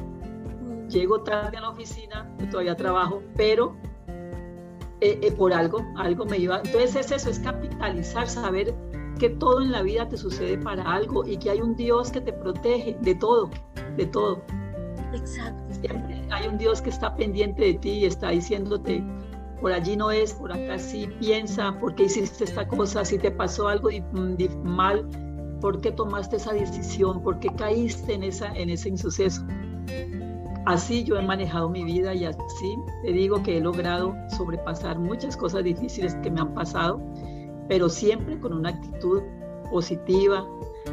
Llego 0.87 1.21
tarde 1.21 1.57
a 1.57 1.61
la 1.61 1.69
oficina, 1.69 2.33
todavía 2.49 2.77
trabajo, 2.77 3.21
pero 3.35 3.75
eh, 5.01 5.19
eh, 5.21 5.31
por 5.33 5.51
algo, 5.51 5.85
algo 5.97 6.25
me 6.25 6.37
iba. 6.37 6.61
Entonces 6.63 6.95
es 6.95 7.11
eso, 7.11 7.29
es 7.29 7.39
capitalizar, 7.39 8.29
saber 8.29 8.73
que 9.19 9.29
todo 9.31 9.61
en 9.61 9.73
la 9.73 9.81
vida 9.81 10.07
te 10.07 10.15
sucede 10.15 10.57
para 10.57 10.83
algo 10.83 11.27
y 11.27 11.37
que 11.37 11.49
hay 11.49 11.61
un 11.61 11.75
Dios 11.75 12.09
que 12.09 12.21
te 12.21 12.31
protege 12.31 12.97
de 13.01 13.15
todo, 13.15 13.49
de 13.97 14.05
todo. 14.05 14.41
Exacto. 15.13 15.89
hay 16.31 16.47
un 16.47 16.57
Dios 16.57 16.81
que 16.81 16.89
está 16.89 17.15
pendiente 17.15 17.63
de 17.63 17.73
ti 17.75 17.89
y 17.89 18.05
está 18.05 18.29
diciéndote, 18.29 19.03
por 19.61 19.71
allí 19.71 19.95
no 19.95 20.11
es, 20.11 20.33
por 20.33 20.51
acá 20.51 20.77
sí, 20.77 21.07
piensa, 21.19 21.77
¿por 21.79 21.95
qué 21.95 22.03
hiciste 22.03 22.43
esta 22.43 22.67
cosa? 22.67 23.03
Si 23.03 23.17
te 23.17 23.31
pasó 23.31 23.67
algo 23.67 23.89
mm, 23.89 24.63
mal, 24.63 25.07
¿por 25.61 25.81
qué 25.81 25.91
tomaste 25.91 26.35
esa 26.35 26.53
decisión? 26.53 27.21
¿Por 27.21 27.39
qué 27.39 27.49
caíste 27.55 28.13
en, 28.13 28.23
esa, 28.23 28.47
en 28.55 28.69
ese 28.69 28.89
insuceso? 28.89 29.43
Así 30.65 31.03
yo 31.03 31.17
he 31.17 31.21
manejado 31.21 31.69
mi 31.69 31.83
vida 31.83 32.13
y 32.13 32.25
así 32.25 32.77
te 33.03 33.13
digo 33.13 33.41
que 33.41 33.57
he 33.57 33.61
logrado 33.61 34.13
sobrepasar 34.35 34.99
muchas 34.99 35.37
cosas 35.37 35.63
difíciles 35.63 36.15
que 36.15 36.29
me 36.29 36.41
han 36.41 36.53
pasado 36.53 37.01
pero 37.67 37.89
siempre 37.89 38.39
con 38.39 38.53
una 38.53 38.69
actitud 38.69 39.21
positiva, 39.69 40.47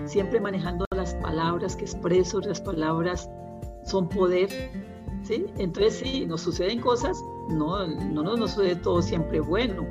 siempre 0.06 0.40
manejando 0.40 0.84
las 0.94 1.14
palabras 1.14 1.76
que 1.76 1.84
expreso, 1.84 2.40
las 2.40 2.60
palabras 2.60 3.30
son 3.84 4.08
poder. 4.08 4.48
¿Sí? 5.24 5.46
Entonces 5.58 5.94
sí, 5.94 6.26
nos 6.26 6.42
suceden 6.42 6.80
cosas, 6.80 7.22
no, 7.48 7.86
no 7.86 8.22
nos 8.22 8.52
sucede 8.52 8.76
todo 8.76 9.02
siempre 9.02 9.40
bueno, 9.40 9.86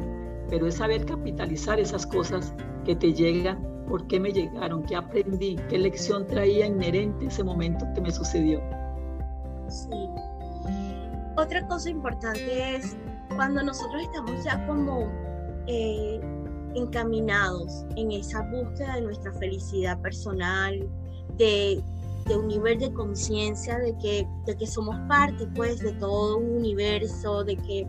pero 0.49 0.67
es 0.67 0.75
saber 0.75 1.05
capitalizar 1.05 1.79
esas 1.79 2.05
cosas 2.05 2.53
que 2.85 2.95
te 2.95 3.13
llegan, 3.13 3.85
por 3.87 4.07
qué 4.07 4.19
me 4.19 4.31
llegaron, 4.31 4.83
qué 4.83 4.95
aprendí, 4.95 5.57
qué 5.69 5.77
lección 5.77 6.27
traía 6.27 6.65
inherente 6.65 7.25
ese 7.25 7.43
momento 7.43 7.85
que 7.93 8.01
me 8.01 8.11
sucedió. 8.11 8.61
Sí. 9.67 10.09
Otra 11.35 11.67
cosa 11.67 11.89
importante 11.89 12.75
es 12.75 12.95
cuando 13.35 13.63
nosotros 13.63 14.03
estamos 14.03 14.43
ya 14.43 14.65
como 14.67 15.11
eh, 15.67 16.21
encaminados 16.75 17.85
en 17.95 18.11
esa 18.11 18.41
búsqueda 18.41 18.95
de 18.95 19.01
nuestra 19.01 19.33
felicidad 19.33 19.99
personal, 20.01 20.87
de, 21.37 21.81
un 22.29 22.47
nivel 22.47 22.79
de 22.79 22.91
conciencia 22.93 23.77
de 23.79 23.97
que, 23.97 24.27
de 24.45 24.57
que 24.57 24.67
somos 24.67 24.95
parte 25.07 25.47
pues 25.55 25.79
de 25.79 25.93
todo 25.93 26.37
un 26.37 26.57
universo, 26.57 27.43
de 27.43 27.55
que, 27.57 27.87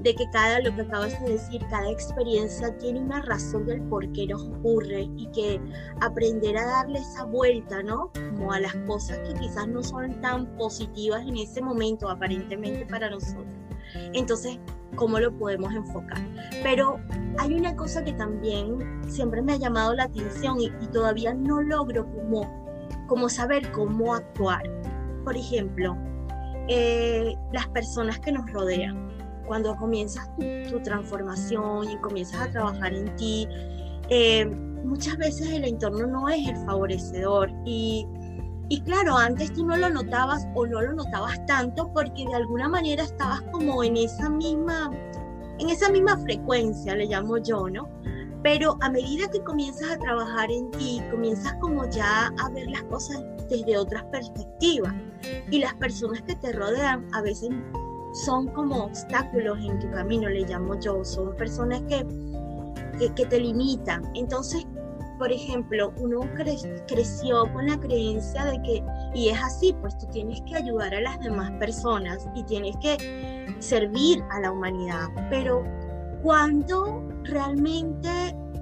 de 0.00 0.14
que 0.14 0.24
cada, 0.30 0.60
lo 0.60 0.74
que 0.74 0.82
acabas 0.82 1.20
de 1.22 1.32
decir, 1.32 1.62
cada 1.70 1.90
experiencia 1.90 2.76
tiene 2.78 3.00
una 3.00 3.22
razón 3.22 3.66
del 3.66 3.82
por 3.82 4.10
qué 4.12 4.26
nos 4.26 4.42
ocurre 4.42 5.08
y 5.16 5.26
que 5.32 5.60
aprender 6.00 6.56
a 6.56 6.66
darle 6.66 6.98
esa 6.98 7.24
vuelta, 7.24 7.82
¿no? 7.82 8.10
Como 8.36 8.52
a 8.52 8.60
las 8.60 8.74
cosas 8.86 9.18
que 9.18 9.34
quizás 9.34 9.68
no 9.68 9.82
son 9.82 10.20
tan 10.20 10.46
positivas 10.56 11.22
en 11.26 11.36
ese 11.36 11.62
momento 11.62 12.08
aparentemente 12.08 12.86
para 12.86 13.10
nosotros. 13.10 13.46
Entonces, 14.12 14.58
¿cómo 14.96 15.18
lo 15.18 15.32
podemos 15.36 15.72
enfocar? 15.72 16.18
Pero 16.62 16.98
hay 17.38 17.54
una 17.54 17.76
cosa 17.76 18.04
que 18.04 18.12
también 18.12 19.02
siempre 19.08 19.42
me 19.42 19.54
ha 19.54 19.56
llamado 19.56 19.94
la 19.94 20.04
atención 20.04 20.60
y, 20.60 20.70
todavía 20.92 21.34
no 21.34 21.60
logro 21.62 22.06
como, 22.12 22.63
como 23.06 23.28
saber 23.28 23.70
cómo 23.72 24.14
actuar. 24.14 24.62
Por 25.24 25.36
ejemplo, 25.36 25.96
eh, 26.68 27.34
las 27.52 27.66
personas 27.68 28.18
que 28.20 28.32
nos 28.32 28.50
rodean. 28.52 29.08
Cuando 29.46 29.76
comienzas 29.76 30.28
tu, 30.70 30.80
transformación 30.82 31.90
y 31.90 31.96
comienzas 31.98 32.40
a 32.40 32.50
trabajar 32.50 32.94
en 32.94 33.14
ti, 33.16 33.46
eh, 34.08 34.46
muchas 34.46 35.18
veces 35.18 35.50
el 35.50 35.64
entorno 35.64 36.06
no 36.06 36.28
es 36.30 36.48
el 36.48 36.56
favorecedor 36.64 37.50
y 37.66 38.06
y 38.68 38.80
claro, 38.80 39.16
antes 39.16 39.52
tú 39.52 39.66
no 39.66 39.76
lo 39.76 39.90
notabas 39.90 40.46
o 40.54 40.66
no 40.66 40.80
lo 40.80 40.94
notabas 40.94 41.44
tanto 41.46 41.92
porque 41.92 42.24
de 42.24 42.34
alguna 42.34 42.68
manera 42.68 43.02
estabas 43.02 43.42
como 43.52 43.84
en 43.84 43.96
esa 43.96 44.30
misma, 44.30 44.90
en 45.58 45.68
esa 45.68 45.90
misma 45.90 46.16
frecuencia, 46.18 46.94
le 46.96 47.06
llamo 47.06 47.36
yo, 47.38 47.68
¿no? 47.68 47.88
Pero 48.44 48.76
a 48.82 48.90
medida 48.90 49.26
que 49.30 49.42
comienzas 49.42 49.90
a 49.92 49.98
trabajar 49.98 50.50
en 50.50 50.70
ti, 50.72 51.00
comienzas 51.10 51.54
como 51.62 51.88
ya 51.88 52.30
a 52.38 52.50
ver 52.50 52.70
las 52.70 52.82
cosas 52.84 53.24
desde 53.48 53.78
otras 53.78 54.04
perspectivas. 54.12 54.92
Y 55.50 55.60
las 55.60 55.72
personas 55.76 56.20
que 56.20 56.36
te 56.36 56.52
rodean 56.52 57.08
a 57.14 57.22
veces 57.22 57.48
son 58.26 58.48
como 58.48 58.84
obstáculos 58.84 59.58
en 59.60 59.78
tu 59.80 59.90
camino, 59.90 60.28
le 60.28 60.42
llamo 60.42 60.78
yo. 60.78 61.02
Son 61.06 61.34
personas 61.36 61.80
que, 61.88 62.06
que, 62.98 63.14
que 63.14 63.24
te 63.24 63.40
limitan. 63.40 64.02
Entonces, 64.14 64.66
por 65.18 65.32
ejemplo, 65.32 65.94
uno 65.96 66.20
creció 66.86 67.50
con 67.50 67.66
la 67.66 67.80
creencia 67.80 68.44
de 68.44 68.60
que, 68.60 68.84
y 69.14 69.30
es 69.30 69.42
así, 69.42 69.74
pues 69.80 69.96
tú 69.96 70.06
tienes 70.12 70.42
que 70.42 70.56
ayudar 70.56 70.94
a 70.94 71.00
las 71.00 71.18
demás 71.20 71.50
personas 71.52 72.28
y 72.34 72.42
tienes 72.42 72.76
que 72.76 73.56
servir 73.60 74.22
a 74.32 74.40
la 74.40 74.50
humanidad, 74.50 75.08
pero 75.30 75.64
cuando 76.22 77.13
realmente 77.24 78.08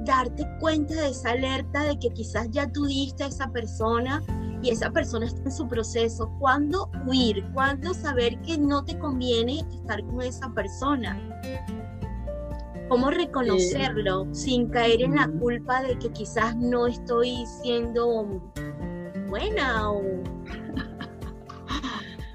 darte 0.04 0.46
cuenta 0.60 0.94
de 0.94 1.10
esa 1.10 1.30
alerta 1.30 1.84
de 1.84 1.98
que 1.98 2.10
quizás 2.10 2.48
ya 2.50 2.70
tú 2.70 2.86
diste 2.86 3.24
a 3.24 3.28
esa 3.28 3.48
persona 3.50 4.22
y 4.62 4.70
esa 4.70 4.90
persona 4.90 5.26
está 5.26 5.42
en 5.42 5.52
su 5.52 5.68
proceso, 5.68 6.30
cuándo 6.38 6.90
huir, 7.06 7.44
cuándo 7.52 7.94
saber 7.94 8.40
que 8.42 8.58
no 8.58 8.84
te 8.84 8.98
conviene 8.98 9.60
estar 9.70 10.04
con 10.06 10.22
esa 10.22 10.52
persona 10.54 11.18
cómo 12.92 13.10
reconocerlo 13.10 14.26
sin 14.32 14.68
caer 14.68 15.00
en 15.00 15.14
la 15.14 15.26
culpa 15.26 15.82
de 15.82 15.98
que 15.98 16.12
quizás 16.12 16.54
no 16.56 16.86
estoy 16.86 17.46
siendo 17.62 18.42
buena 19.30 19.90
o... 19.90 20.02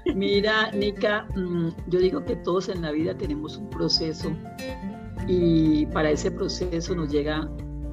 Mira, 0.16 0.72
Nika, 0.72 1.28
mm, 1.36 1.68
yo 1.86 2.00
digo 2.00 2.24
que 2.24 2.34
todos 2.34 2.68
en 2.70 2.82
la 2.82 2.90
vida 2.90 3.16
tenemos 3.16 3.56
un 3.56 3.70
proceso 3.70 4.32
y 5.28 5.86
para 5.86 6.10
ese 6.10 6.30
proceso 6.32 6.94
nos 6.96 7.10
llega 7.10 7.42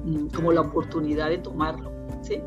mm, 0.04 0.28
como 0.34 0.52
la 0.52 0.62
oportunidad 0.62 1.28
de 1.28 1.38
tomarlo, 1.38 1.92
¿sí? 2.22 2.40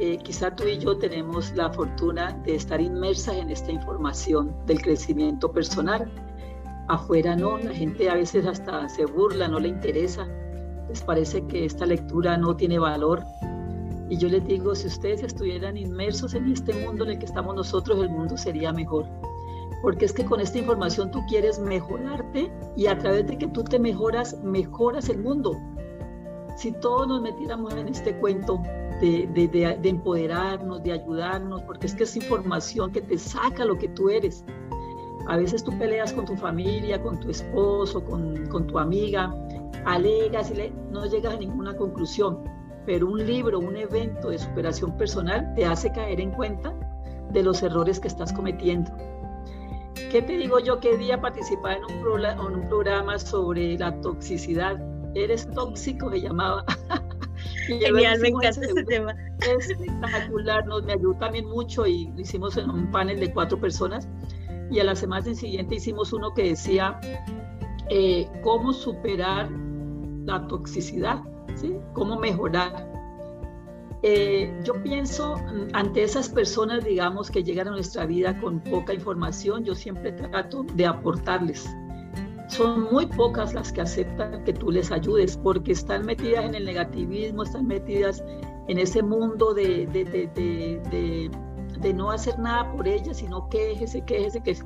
Eh, 0.00 0.18
quizá 0.18 0.54
tú 0.54 0.64
y 0.64 0.78
yo 0.78 0.98
tenemos 0.98 1.52
la 1.56 1.72
fortuna 1.72 2.32
de 2.44 2.54
estar 2.54 2.80
inmersas 2.80 3.36
en 3.36 3.50
esta 3.50 3.72
información 3.72 4.54
del 4.66 4.82
crecimiento 4.82 5.50
personal 5.50 6.08
afuera 6.88 7.36
no, 7.36 7.58
la 7.58 7.72
gente 7.72 8.10
a 8.10 8.14
veces 8.14 8.46
hasta 8.46 8.88
se 8.88 9.04
burla, 9.04 9.46
no 9.46 9.60
le 9.60 9.68
interesa, 9.68 10.26
les 10.88 11.02
parece 11.02 11.46
que 11.46 11.64
esta 11.64 11.86
lectura 11.86 12.36
no 12.36 12.56
tiene 12.56 12.78
valor. 12.78 13.22
Y 14.08 14.16
yo 14.16 14.28
les 14.28 14.44
digo, 14.46 14.74
si 14.74 14.86
ustedes 14.86 15.22
estuvieran 15.22 15.76
inmersos 15.76 16.32
en 16.34 16.50
este 16.50 16.72
mundo 16.72 17.04
en 17.04 17.10
el 17.10 17.18
que 17.18 17.26
estamos 17.26 17.54
nosotros, 17.54 18.00
el 18.00 18.08
mundo 18.08 18.38
sería 18.38 18.72
mejor. 18.72 19.06
Porque 19.82 20.04
es 20.04 20.12
que 20.12 20.24
con 20.24 20.40
esta 20.40 20.58
información 20.58 21.10
tú 21.10 21.20
quieres 21.28 21.58
mejorarte 21.58 22.50
y 22.76 22.86
a 22.86 22.98
través 22.98 23.26
de 23.26 23.38
que 23.38 23.46
tú 23.46 23.62
te 23.62 23.78
mejoras, 23.78 24.36
mejoras 24.42 25.08
el 25.08 25.18
mundo. 25.18 25.56
Si 26.56 26.72
todos 26.72 27.06
nos 27.06 27.22
metiéramos 27.22 27.72
en 27.74 27.88
este 27.88 28.16
cuento 28.18 28.60
de, 29.00 29.28
de, 29.32 29.78
de 29.80 29.88
empoderarnos, 29.88 30.82
de 30.82 30.92
ayudarnos, 30.92 31.62
porque 31.62 31.86
es 31.86 31.94
que 31.94 32.02
es 32.02 32.16
información 32.16 32.90
que 32.90 33.00
te 33.00 33.16
saca 33.16 33.64
lo 33.64 33.78
que 33.78 33.88
tú 33.88 34.10
eres. 34.10 34.44
A 35.28 35.36
veces 35.36 35.62
tú 35.62 35.76
peleas 35.78 36.12
con 36.14 36.24
tu 36.24 36.36
familia, 36.36 37.02
con 37.02 37.20
tu 37.20 37.30
esposo, 37.30 38.02
con, 38.02 38.66
tu 38.66 38.78
amiga, 38.78 39.34
alegas 39.84 40.50
y 40.50 40.72
no 40.90 41.04
llegas 41.04 41.34
a 41.34 41.36
ninguna 41.36 41.76
conclusión, 41.76 42.44
pero 42.86 43.06
un 43.06 43.26
libro, 43.26 43.58
un 43.58 43.76
evento 43.76 44.30
de 44.30 44.38
superación 44.38 44.96
personal 44.96 45.52
te 45.54 45.66
hace 45.66 45.92
caer 45.92 46.20
en 46.20 46.30
cuenta 46.30 46.74
de 47.30 47.42
los 47.42 47.62
errores 47.62 48.00
que 48.00 48.08
estás 48.08 48.32
cometiendo. 48.32 48.90
¿Qué 50.10 50.22
te 50.22 50.36
digo 50.38 50.58
yo? 50.58 50.80
¿Qué 50.80 50.96
día 50.96 51.20
participaba 51.20 51.74
en 51.74 51.84
un, 51.84 52.24
en 52.24 52.40
un 52.40 52.68
programa 52.68 53.18
sobre 53.18 53.76
la 53.78 54.00
toxicidad? 54.00 54.76
Eres 55.14 55.48
tóxico, 55.50 56.10
se 56.10 56.22
llamaba. 56.22 56.64
Genial, 57.66 58.18
me 58.20 58.28
encanta 58.28 58.60
ese 58.64 58.84
tema. 58.84 59.14
Es 59.40 59.70
espectacular, 59.70 60.66
nos 60.66 60.82
me 60.84 60.94
ayudó 60.94 61.14
también 61.18 61.46
mucho 61.46 61.86
y 61.86 62.08
lo 62.12 62.20
hicimos 62.20 62.56
en 62.56 62.70
un 62.70 62.90
panel 62.90 63.20
de 63.20 63.32
cuatro 63.32 63.60
personas 63.60 64.08
y 64.70 64.80
a 64.80 64.84
la 64.84 64.94
semana 64.94 65.34
siguiente 65.34 65.76
hicimos 65.76 66.12
uno 66.12 66.32
que 66.34 66.50
decía 66.50 66.98
eh, 67.90 68.26
cómo 68.42 68.72
superar 68.72 69.50
la 70.24 70.46
toxicidad, 70.46 71.22
¿sí? 71.54 71.76
cómo 71.92 72.18
mejorar. 72.18 72.87
Eh, 74.02 74.52
yo 74.64 74.74
pienso 74.82 75.36
ante 75.72 76.04
esas 76.04 76.28
personas, 76.28 76.84
digamos, 76.84 77.30
que 77.30 77.42
llegan 77.42 77.68
a 77.68 77.70
nuestra 77.72 78.06
vida 78.06 78.38
con 78.40 78.60
poca 78.60 78.94
información, 78.94 79.64
yo 79.64 79.74
siempre 79.74 80.12
trato 80.12 80.64
de 80.74 80.86
aportarles. 80.86 81.68
Son 82.48 82.82
muy 82.90 83.06
pocas 83.06 83.52
las 83.52 83.72
que 83.72 83.82
aceptan 83.82 84.44
que 84.44 84.52
tú 84.52 84.70
les 84.70 84.90
ayudes 84.90 85.36
porque 85.36 85.72
están 85.72 86.06
metidas 86.06 86.44
en 86.44 86.54
el 86.54 86.64
negativismo, 86.64 87.42
están 87.42 87.66
metidas 87.66 88.24
en 88.68 88.78
ese 88.78 89.02
mundo 89.02 89.52
de, 89.52 89.86
de, 89.86 90.04
de 90.04 91.30
de 91.80 91.94
no 91.94 92.10
hacer 92.10 92.38
nada 92.38 92.70
por 92.72 92.88
ella, 92.88 93.14
sino 93.14 93.48
quéjese, 93.48 94.02
quéjese, 94.02 94.40
que 94.42 94.56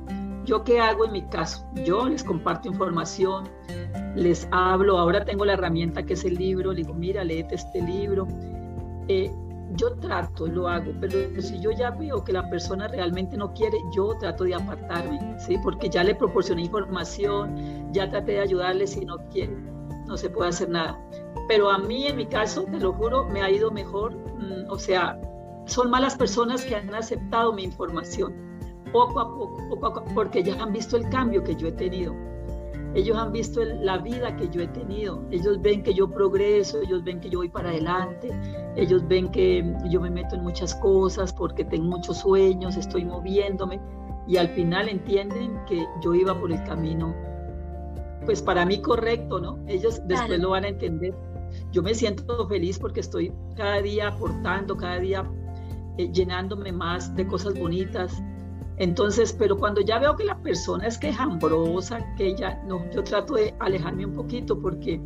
yo 0.45 0.63
qué 0.63 0.79
hago 0.79 1.05
en 1.05 1.11
mi 1.11 1.21
caso. 1.23 1.65
Yo 1.85 2.07
les 2.07 2.23
comparto 2.23 2.67
información, 2.67 3.49
les 4.15 4.47
hablo, 4.51 4.97
ahora 4.97 5.23
tengo 5.23 5.45
la 5.45 5.53
herramienta 5.53 6.03
que 6.03 6.13
es 6.13 6.25
el 6.25 6.35
libro, 6.35 6.71
le 6.71 6.81
digo, 6.81 6.93
mira, 6.93 7.23
léete 7.23 7.55
este 7.55 7.81
libro. 7.81 8.27
Eh, 9.07 9.31
yo 9.75 9.95
trato, 9.95 10.47
lo 10.47 10.67
hago, 10.67 10.91
pero 10.99 11.17
si 11.41 11.59
yo 11.59 11.71
ya 11.71 11.91
veo 11.91 12.23
que 12.23 12.31
la 12.31 12.47
persona 12.49 12.87
realmente 12.87 13.37
no 13.37 13.53
quiere, 13.53 13.77
yo 13.95 14.15
trato 14.19 14.43
de 14.43 14.55
apartarme, 14.55 15.35
¿sí? 15.39 15.57
Porque 15.57 15.89
ya 15.89 16.03
le 16.03 16.13
proporcioné 16.13 16.63
información, 16.63 17.91
ya 17.91 18.09
traté 18.09 18.33
de 18.33 18.41
ayudarle, 18.41 18.85
si 18.85 19.03
no 19.05 19.17
quiere, 19.31 19.55
no 20.05 20.15
se 20.15 20.29
puede 20.29 20.49
hacer 20.49 20.69
nada. 20.69 20.99
Pero 21.47 21.71
a 21.71 21.77
mí, 21.79 22.07
en 22.07 22.17
mi 22.17 22.25
caso, 22.25 22.63
te 22.65 22.79
lo 22.79 22.93
juro, 22.93 23.25
me 23.29 23.41
ha 23.41 23.49
ido 23.49 23.71
mejor, 23.71 24.15
mm, 24.15 24.69
o 24.69 24.77
sea, 24.77 25.19
son 25.65 25.89
malas 25.89 26.15
personas 26.15 26.63
que 26.65 26.75
han 26.75 26.93
aceptado 26.93 27.53
mi 27.53 27.63
información, 27.63 28.33
poco 28.91 29.19
a 29.19 29.27
poco, 29.35 29.57
poco 29.69 29.87
a 29.87 29.93
poco, 29.93 30.13
porque 30.13 30.39
ellos 30.39 30.57
han 30.59 30.71
visto 30.71 30.97
el 30.97 31.09
cambio 31.09 31.43
que 31.43 31.55
yo 31.55 31.67
he 31.67 31.71
tenido. 31.71 32.13
Ellos 32.95 33.17
han 33.17 33.31
visto 33.31 33.63
la 33.63 33.97
vida 33.97 34.35
que 34.35 34.49
yo 34.49 34.61
he 34.61 34.67
tenido. 34.67 35.23
Ellos 35.31 35.61
ven 35.61 35.81
que 35.83 35.93
yo 35.93 36.09
progreso, 36.09 36.79
ellos 36.81 37.03
ven 37.03 37.19
que 37.19 37.29
yo 37.29 37.39
voy 37.39 37.49
para 37.49 37.69
adelante, 37.69 38.29
ellos 38.75 39.07
ven 39.07 39.31
que 39.31 39.65
yo 39.89 39.99
me 39.99 40.09
meto 40.09 40.35
en 40.35 40.43
muchas 40.43 40.75
cosas 40.75 41.33
porque 41.33 41.65
tengo 41.65 41.85
muchos 41.85 42.17
sueños, 42.17 42.77
estoy 42.77 43.05
moviéndome 43.05 43.79
y 44.27 44.37
al 44.37 44.49
final 44.49 44.89
entienden 44.89 45.59
que 45.65 45.85
yo 46.01 46.13
iba 46.13 46.39
por 46.39 46.51
el 46.51 46.63
camino, 46.63 47.13
pues 48.25 48.41
para 48.41 48.65
mí 48.65 48.81
correcto, 48.81 49.39
¿no? 49.39 49.59
Ellos 49.67 50.01
después 50.05 50.39
lo 50.39 50.51
van 50.51 50.65
a 50.65 50.69
entender. 50.69 51.13
Yo 51.71 51.83
me 51.83 51.93
siento 51.93 52.47
feliz 52.47 52.79
porque 52.79 53.01
estoy 53.01 53.33
cada 53.55 53.81
día 53.81 54.09
aportando, 54.09 54.77
cada 54.77 54.99
día 54.99 55.29
eh, 55.97 56.09
llenándome 56.11 56.71
más 56.71 57.15
de 57.15 57.27
cosas 57.27 57.53
bonitas. 57.59 58.23
Entonces, 58.77 59.33
pero 59.37 59.57
cuando 59.57 59.81
ya 59.81 59.99
veo 59.99 60.15
que 60.15 60.23
la 60.23 60.37
persona 60.41 60.87
es 60.87 60.97
quejambrosa, 60.97 61.99
que 62.15 62.35
ya 62.35 62.61
no, 62.67 62.89
yo 62.91 63.03
trato 63.03 63.35
de 63.35 63.53
alejarme 63.59 64.05
un 64.05 64.13
poquito 64.13 64.59
porque 64.59 64.99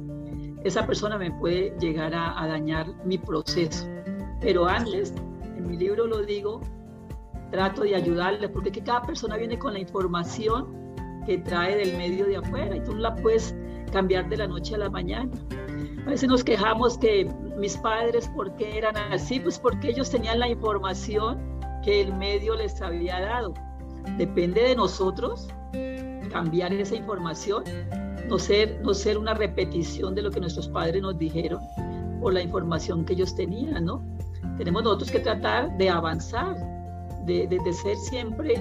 esa 0.64 0.86
persona 0.86 1.18
me 1.18 1.32
puede 1.32 1.74
llegar 1.80 2.14
a, 2.14 2.48
dañar 2.48 2.88
mi 3.06 3.18
proceso. 3.18 3.86
Pero 4.40 4.68
antes, 4.68 5.14
en 5.58 5.68
mi 5.68 5.78
libro 5.78 6.08
lo 6.08 6.22
digo, 6.24 6.62
trato 7.52 7.84
de 7.84 7.96
ayudarle, 7.96 8.48
porque 8.50 8.72
que 8.72 8.82
cada 8.82 9.02
persona 9.02 9.38
viene 9.38 9.60
con 9.60 9.74
la 9.74 9.80
información 9.80 10.68
que 11.26 11.38
trae 11.40 11.76
del 11.76 11.98
medio 11.98 12.26
de 12.26 12.38
afuera 12.38 12.76
y 12.76 12.84
tú 12.84 12.96
la 12.96 13.16
puedes 13.16 13.54
cambiar 13.92 14.30
de 14.30 14.38
la 14.38 14.48
noche 14.48 14.76
a 14.76 14.78
la 14.78 14.90
mañana. 14.90 15.30
A 16.06 16.10
veces 16.10 16.30
nos 16.30 16.44
quejamos 16.44 16.98
que 16.98 17.30
mis 17.58 17.76
padres, 17.78 18.30
¿por 18.30 18.56
qué 18.56 18.78
eran 18.78 18.96
así? 19.12 19.42
Pues 19.42 19.60
porque 19.60 19.90
ellos 19.90 20.10
tenían 20.10 20.40
la 20.40 20.48
información 20.48 21.57
que 21.88 22.02
el 22.02 22.14
medio 22.14 22.58
les 22.58 22.82
había 22.82 23.22
dado. 23.22 23.54
Depende 24.18 24.62
de 24.62 24.76
nosotros 24.76 25.48
cambiar 26.30 26.74
esa 26.74 26.96
información, 26.96 27.64
no 28.28 28.38
ser, 28.38 28.82
no 28.82 28.94
ser 28.94 29.18
una 29.18 29.34
repetición 29.34 30.14
de 30.14 30.22
lo 30.22 30.30
que 30.30 30.42
nuestros 30.42 30.68
padres 30.68 31.02
nos 31.02 31.18
dijeron 31.18 31.62
o 32.22 32.30
la 32.30 32.42
información 32.42 33.06
que 33.06 33.14
ellos 33.14 33.34
tenían, 33.36 33.86
¿no? 33.86 34.04
Tenemos 34.58 34.84
nosotros 34.84 35.12
que 35.12 35.20
tratar 35.20 35.78
de 35.78 35.90
avanzar, 35.90 36.58
de, 37.26 37.48
de, 37.48 37.74
ser 37.74 37.96
siempre 37.96 38.56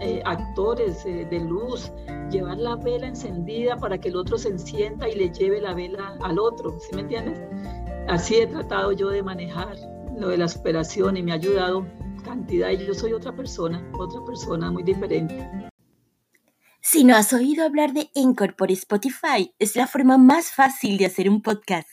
eh, 0.00 0.20
actores 0.24 1.06
eh, 1.06 1.28
de 1.30 1.40
luz, 1.40 1.92
llevar 2.32 2.58
la 2.58 2.74
vela 2.74 3.06
encendida 3.06 3.76
para 3.76 3.98
que 3.98 4.08
el 4.08 4.16
otro 4.16 4.36
se 4.36 4.48
encienda 4.48 5.08
y 5.08 5.14
le 5.14 5.30
lleve 5.30 5.60
la 5.60 5.74
vela 5.74 6.16
al 6.22 6.40
otro, 6.40 6.72
¿sí 6.80 6.96
me 6.96 7.02
entiendes? 7.02 7.40
Así 8.08 8.34
he 8.34 8.48
tratado 8.48 8.90
yo 8.90 9.10
de 9.10 9.22
manejar 9.22 9.76
lo 10.18 10.28
de 10.28 10.38
la 10.38 10.48
superación 10.48 11.16
y 11.16 11.22
me 11.22 11.30
ha 11.30 11.36
ayudado 11.36 11.86
y 12.48 12.86
yo 12.86 12.94
soy 12.94 13.12
otra 13.12 13.34
persona, 13.34 13.88
otra 13.92 14.24
persona 14.24 14.70
muy 14.70 14.82
diferente. 14.82 15.48
Si 16.80 17.04
no 17.04 17.16
has 17.16 17.32
oído 17.32 17.64
hablar 17.64 17.92
de 17.92 18.10
Encore 18.14 18.54
por 18.54 18.70
Spotify, 18.72 19.54
es 19.58 19.76
la 19.76 19.86
forma 19.86 20.18
más 20.18 20.50
fácil 20.50 20.98
de 20.98 21.06
hacer 21.06 21.30
un 21.30 21.42
podcast. 21.42 21.88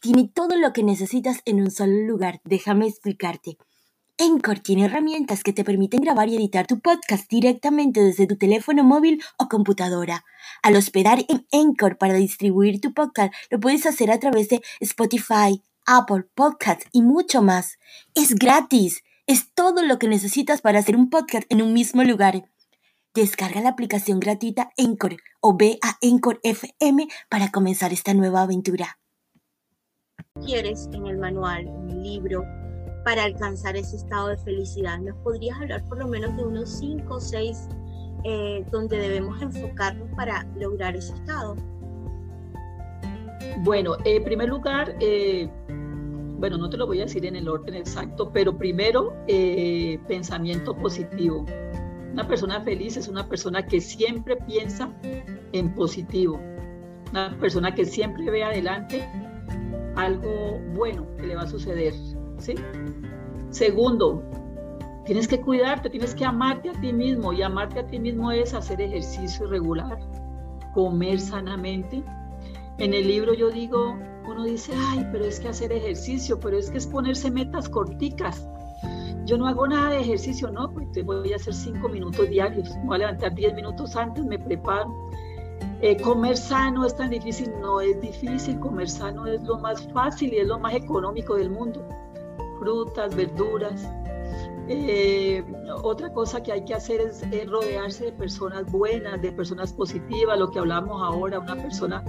Tiene 0.00 0.30
todo 0.32 0.56
lo 0.56 0.72
que 0.72 0.82
necesitas 0.82 1.40
en 1.44 1.60
un 1.60 1.70
solo 1.70 2.02
lugar, 2.06 2.40
déjame 2.44 2.86
explicarte. 2.86 3.56
Encore 4.18 4.60
tiene 4.60 4.86
herramientas 4.86 5.42
que 5.42 5.52
te 5.52 5.64
permiten 5.64 6.00
grabar 6.00 6.28
y 6.28 6.36
editar 6.36 6.66
tu 6.66 6.80
podcast 6.80 7.30
directamente 7.30 8.02
desde 8.02 8.26
tu 8.26 8.36
teléfono 8.36 8.82
móvil 8.82 9.22
o 9.38 9.48
computadora. 9.48 10.24
Al 10.62 10.74
hospedar 10.76 11.24
en 11.28 11.46
Encore 11.50 11.96
para 11.96 12.14
distribuir 12.14 12.80
tu 12.80 12.92
podcast, 12.92 13.32
lo 13.50 13.60
puedes 13.60 13.86
hacer 13.86 14.10
a 14.10 14.18
través 14.18 14.48
de 14.48 14.62
Spotify, 14.80 15.62
Apple 15.86 16.24
Podcasts 16.34 16.86
y 16.92 17.02
mucho 17.02 17.42
más. 17.42 17.78
Es 18.14 18.34
gratis. 18.34 19.02
Es 19.28 19.52
todo 19.54 19.82
lo 19.82 19.98
que 19.98 20.06
necesitas 20.06 20.60
para 20.60 20.78
hacer 20.78 20.94
un 20.94 21.10
podcast 21.10 21.50
en 21.50 21.60
un 21.60 21.72
mismo 21.72 22.04
lugar. 22.04 22.48
Descarga 23.12 23.60
la 23.60 23.70
aplicación 23.70 24.20
gratuita 24.20 24.70
Encore 24.76 25.16
o 25.40 25.56
ve 25.56 25.80
a 25.82 25.96
Encore 26.00 26.38
FM 26.44 27.08
para 27.28 27.50
comenzar 27.50 27.92
esta 27.92 28.14
nueva 28.14 28.42
aventura. 28.42 29.00
¿Quieres 30.44 30.88
en 30.92 31.08
el 31.08 31.18
manual, 31.18 31.66
en 31.66 31.90
el 31.90 32.02
libro, 32.04 32.44
para 33.04 33.24
alcanzar 33.24 33.76
ese 33.76 33.96
estado 33.96 34.28
de 34.28 34.38
felicidad? 34.38 35.00
¿Nos 35.00 35.16
podrías 35.24 35.58
hablar 35.60 35.82
por 35.88 35.98
lo 35.98 36.06
menos 36.06 36.36
de 36.36 36.44
unos 36.44 36.78
5 36.78 37.12
o 37.12 37.20
6 37.20 37.68
eh, 38.22 38.64
donde 38.70 38.96
debemos 38.96 39.42
enfocarnos 39.42 40.08
para 40.14 40.44
lograr 40.54 40.94
ese 40.94 41.12
estado? 41.14 41.56
Bueno, 43.64 43.96
en 44.04 44.22
primer 44.22 44.50
lugar, 44.50 44.94
eh, 45.00 45.50
bueno, 46.38 46.58
no 46.58 46.68
te 46.68 46.76
lo 46.76 46.86
voy 46.86 47.00
a 47.00 47.04
decir 47.04 47.24
en 47.26 47.36
el 47.36 47.48
orden 47.48 47.74
exacto, 47.74 48.30
pero 48.32 48.56
primero, 48.56 49.14
eh, 49.26 49.98
pensamiento 50.06 50.76
positivo. 50.76 51.44
Una 52.12 52.26
persona 52.26 52.60
feliz 52.62 52.96
es 52.96 53.08
una 53.08 53.28
persona 53.28 53.66
que 53.66 53.80
siempre 53.80 54.36
piensa 54.36 54.90
en 55.52 55.74
positivo, 55.74 56.40
una 57.10 57.36
persona 57.38 57.74
que 57.74 57.84
siempre 57.84 58.30
ve 58.30 58.42
adelante 58.42 59.06
algo 59.96 60.60
bueno 60.74 61.06
que 61.16 61.26
le 61.26 61.36
va 61.36 61.42
a 61.42 61.46
suceder. 61.46 61.94
¿sí? 62.38 62.54
Segundo, 63.50 64.22
tienes 65.04 65.26
que 65.26 65.40
cuidarte, 65.40 65.90
tienes 65.90 66.14
que 66.14 66.24
amarte 66.24 66.70
a 66.70 66.72
ti 66.72 66.92
mismo 66.92 67.32
y 67.32 67.42
amarte 67.42 67.80
a 67.80 67.86
ti 67.86 67.98
mismo 67.98 68.30
es 68.30 68.54
hacer 68.54 68.80
ejercicio 68.80 69.46
regular, 69.46 69.98
comer 70.74 71.18
sanamente. 71.18 72.02
En 72.78 72.92
el 72.92 73.06
libro 73.06 73.32
yo 73.32 73.50
digo, 73.50 73.98
uno 74.28 74.44
dice, 74.44 74.72
ay, 74.76 75.06
pero 75.12 75.24
es 75.24 75.40
que 75.40 75.48
hacer 75.48 75.72
ejercicio, 75.72 76.38
pero 76.38 76.58
es 76.58 76.70
que 76.70 76.78
es 76.78 76.86
ponerse 76.86 77.30
metas 77.30 77.68
corticas. 77.68 78.46
Yo 79.24 79.36
no 79.36 79.46
hago 79.46 79.66
nada 79.66 79.90
de 79.90 80.00
ejercicio, 80.00 80.50
no, 80.50 80.72
pues 80.72 80.90
te 80.92 81.02
voy 81.02 81.32
a 81.32 81.36
hacer 81.36 81.54
cinco 81.54 81.88
minutos 81.88 82.28
diarios, 82.28 82.76
me 82.76 82.84
voy 82.84 82.96
a 82.96 82.98
levantar 82.98 83.34
diez 83.34 83.54
minutos 83.54 83.96
antes, 83.96 84.24
me 84.24 84.38
preparo. 84.38 84.94
Eh, 85.80 86.00
comer 86.00 86.36
sano 86.36 86.86
es 86.86 86.94
tan 86.96 87.10
difícil, 87.10 87.52
no 87.60 87.80
es 87.80 88.00
difícil, 88.00 88.58
comer 88.60 88.88
sano 88.88 89.26
es 89.26 89.42
lo 89.42 89.58
más 89.58 89.82
fácil 89.92 90.32
y 90.32 90.38
es 90.38 90.46
lo 90.46 90.58
más 90.58 90.74
económico 90.74 91.34
del 91.36 91.50
mundo 91.50 91.86
frutas, 92.58 93.14
verduras. 93.14 93.88
Eh, 94.68 95.44
otra 95.84 96.12
cosa 96.12 96.42
que 96.42 96.50
hay 96.50 96.64
que 96.64 96.74
hacer 96.74 97.00
es, 97.00 97.22
rodearse 97.48 98.06
de 98.06 98.12
personas 98.12 98.70
buenas, 98.70 99.22
de 99.22 99.30
personas 99.30 99.72
positivas, 99.72 100.38
lo 100.38 100.50
que 100.50 100.58
hablamos 100.58 101.00
ahora, 101.00 101.38
una 101.38 101.54
persona 101.54 102.02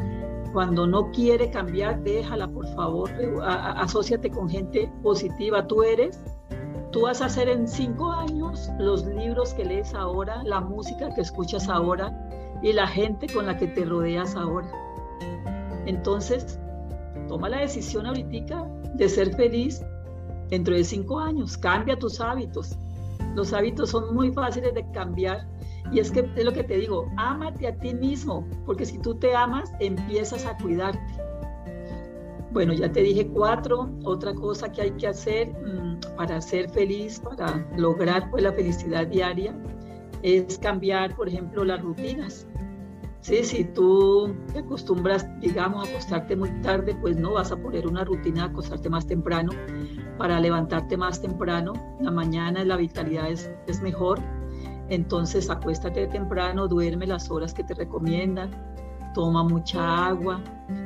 cuando 0.58 0.88
no 0.88 1.12
quiere 1.12 1.52
cambiar, 1.52 2.02
déjala, 2.02 2.48
por 2.48 2.66
favor, 2.74 3.12
asóciate 3.44 4.32
con 4.32 4.50
gente 4.50 4.92
positiva. 5.04 5.68
Tú 5.68 5.84
eres, 5.84 6.20
tú 6.92 7.02
vas 7.02 7.22
a 7.22 7.26
hacer 7.26 7.48
en 7.48 7.68
cinco 7.68 8.12
años 8.12 8.68
los 8.80 9.06
libros 9.06 9.54
que 9.54 9.64
lees 9.64 9.94
ahora, 9.94 10.42
la 10.46 10.60
música 10.60 11.14
que 11.14 11.22
escuchas 11.22 11.70
ahora 11.70 12.12
y 12.64 12.74
la 12.74 12.88
gente 12.88 13.28
con 13.32 13.46
la 13.46 13.56
que 13.56 13.68
te 13.68 13.86
rodeas 13.86 14.36
ahora. 14.36 14.68
Entonces, 15.86 16.60
toma 17.28 17.50
la 17.50 17.60
decisión 17.60 18.08
ahorita 18.08 18.68
de 18.96 19.10
ser 19.10 19.36
feliz 19.36 19.86
dentro 20.50 20.74
de 20.74 20.84
cinco 20.84 21.20
años. 21.20 21.56
Cambia 21.56 22.00
tus 22.00 22.20
hábitos. 22.20 22.76
Los 23.36 23.54
hábitos 23.54 23.92
son 23.92 24.16
muy 24.16 24.32
fáciles 24.32 24.74
de 24.74 24.90
cambiar. 24.90 25.48
Y 25.92 26.00
es 26.00 26.12
que 26.12 26.30
es 26.36 26.44
lo 26.44 26.52
que 26.52 26.64
te 26.64 26.78
digo, 26.78 27.10
ámate 27.18 27.68
a 27.68 27.78
ti 27.78 27.94
mismo, 27.94 28.46
porque 28.66 28.86
si 28.86 28.98
tú 29.00 29.16
te 29.16 29.36
amas, 29.36 29.72
empiezas 29.80 30.46
a 30.46 30.58
cuidarte. 30.58 31.28
Bueno, 32.52 32.74
ya 32.74 32.92
te 32.92 33.02
dije 33.02 33.28
cuatro. 33.28 33.90
Otra 34.04 34.34
cosa 34.34 34.72
que 34.72 34.82
hay 34.82 34.92
que 34.92 35.08
hacer 35.08 35.50
mm, 35.50 36.16
para 36.16 36.42
ser 36.42 36.70
feliz, 36.70 37.20
para 37.20 37.68
lograr 37.78 38.30
pues, 38.32 38.44
la 38.44 38.52
felicidad 38.52 39.08
diaria, 39.08 39.56
es 40.24 40.58
cambiar, 40.58 41.16
por 41.16 41.28
ejemplo, 41.28 41.64
las 41.64 41.82
rutinas. 41.82 42.48
Sí, 43.22 43.44
si 43.44 43.64
tú 43.66 44.34
te 44.54 44.60
acostumbras, 44.60 45.28
digamos, 45.42 45.86
a 45.86 45.92
acostarte 45.92 46.36
muy 46.36 46.50
tarde, 46.62 46.96
pues 47.02 47.18
no 47.18 47.34
vas 47.34 47.52
a 47.52 47.58
poner 47.58 47.86
una 47.86 48.06
rutina 48.06 48.44
de 48.44 48.50
acostarte 48.52 48.90
más 48.90 49.06
temprano 49.06 49.52
para 50.18 50.40
levantarte 50.40 50.96
más 50.96 51.22
temprano. 51.22 51.74
La 52.00 52.10
mañana 52.10 52.64
la 52.64 52.78
vitalidad 52.78 53.30
es, 53.30 53.52
es 53.68 53.82
mejor. 53.82 54.20
Entonces 54.90 55.50
acuéstate 55.50 56.08
temprano, 56.08 56.68
duerme 56.68 57.08
las 57.08 57.30
horas 57.30 57.54
que 57.54 57.64
te 57.64 57.74
recomiendan, 57.74 58.52
toma 59.14 59.44
mucha 59.44 60.08
agua. 60.08 60.42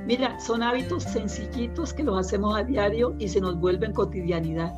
Mira, 0.05 0.39
son 0.39 0.63
hábitos 0.63 1.03
sencillitos 1.03 1.93
que 1.93 2.03
los 2.03 2.17
hacemos 2.17 2.57
a 2.57 2.63
diario 2.63 3.15
y 3.19 3.27
se 3.27 3.41
nos 3.41 3.59
vuelven 3.59 3.93
cotidianidad. 3.93 4.73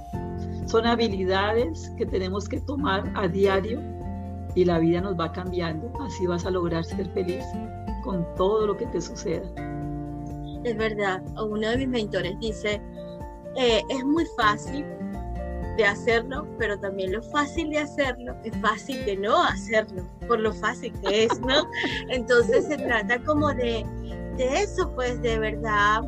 Son 0.66 0.86
habilidades 0.86 1.92
que 1.98 2.06
tenemos 2.06 2.50
que 2.50 2.60
tomar 2.62 3.12
a 3.16 3.28
diario 3.28 3.80
y 4.56 4.66
la 4.66 4.80
vida 4.80 5.02
nos 5.02 5.20
va 5.20 5.32
cambiando. 5.32 5.92
Así 6.02 6.26
vas 6.26 6.46
a 6.46 6.52
lograr 6.52 6.84
ser 6.84 7.08
feliz 7.14 7.44
con 8.04 8.26
todo 8.36 8.68
lo 8.68 8.78
que 8.78 8.86
te 8.88 9.00
suceda. 9.02 9.48
Es 10.64 10.78
verdad, 10.78 11.22
uno 11.38 11.70
de 11.70 11.78
mis 11.78 11.88
mentores 11.88 12.40
dice, 12.40 12.82
eh, 13.56 13.82
es 13.90 14.04
muy 14.06 14.26
fácil 14.38 14.86
de 15.78 15.86
hacerlo, 15.86 16.48
pero 16.58 16.80
también 16.80 17.12
lo 17.12 17.22
fácil 17.22 17.70
de 17.70 17.80
hacerlo 17.80 18.36
es 18.44 18.56
fácil 18.58 19.04
de 19.06 19.18
no 19.18 19.44
hacerlo, 19.44 20.08
por 20.28 20.40
lo 20.40 20.54
fácil 20.54 20.94
que 21.02 21.26
es, 21.26 21.40
¿no? 21.42 21.68
Entonces 22.10 22.66
se 22.66 22.78
trata 22.78 23.20
como 23.24 23.54
de, 23.54 23.86
de 24.38 24.62
eso, 24.62 24.92
pues 24.96 25.22
de 25.22 25.40
verdad. 25.40 26.04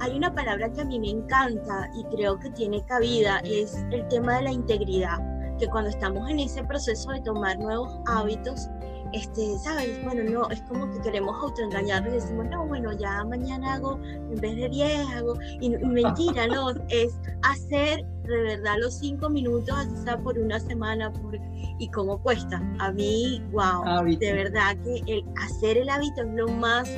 Hay 0.00 0.16
una 0.16 0.32
palabra 0.32 0.70
que 0.72 0.82
a 0.82 0.84
mí 0.84 1.00
me 1.00 1.10
encanta 1.10 1.90
y 1.96 2.04
creo 2.14 2.38
que 2.38 2.50
tiene 2.50 2.84
cabida, 2.86 3.40
es 3.44 3.74
el 3.90 4.06
tema 4.08 4.36
de 4.36 4.42
la 4.42 4.52
integridad 4.52 5.18
que 5.58 5.66
cuando 5.68 5.90
estamos 5.90 6.28
en 6.30 6.40
ese 6.40 6.62
proceso 6.64 7.10
de 7.10 7.20
tomar 7.20 7.58
nuevos 7.58 7.98
hábitos, 8.06 8.68
este, 9.14 9.56
¿sabes? 9.58 10.02
Bueno, 10.04 10.28
no, 10.28 10.50
es 10.50 10.60
como 10.62 10.90
que 10.90 11.00
queremos 11.00 11.36
autoengañarnos 11.40 12.12
y 12.12 12.16
decimos, 12.16 12.46
no, 12.50 12.66
bueno, 12.66 12.92
ya 12.92 13.24
mañana 13.24 13.74
hago, 13.74 13.98
en 14.02 14.40
vez 14.40 14.56
de 14.56 14.68
10 14.68 15.06
hago, 15.14 15.38
y, 15.60 15.70
mentira, 15.70 16.48
no, 16.48 16.70
es 16.88 17.14
hacer 17.42 18.04
de 18.24 18.42
verdad 18.42 18.76
los 18.80 18.98
cinco 18.98 19.30
minutos, 19.30 19.76
así 19.76 19.96
sea 20.02 20.18
por 20.18 20.36
una 20.36 20.58
semana, 20.58 21.12
por, 21.12 21.38
y 21.78 21.88
cómo 21.90 22.20
cuesta. 22.22 22.60
A 22.80 22.90
mí, 22.90 23.40
wow, 23.52 24.04
de 24.04 24.32
verdad 24.32 24.76
que 24.82 25.02
el 25.06 25.24
hacer 25.40 25.78
el 25.78 25.88
hábito 25.88 26.22
es 26.22 26.32
lo 26.34 26.48
más 26.48 26.90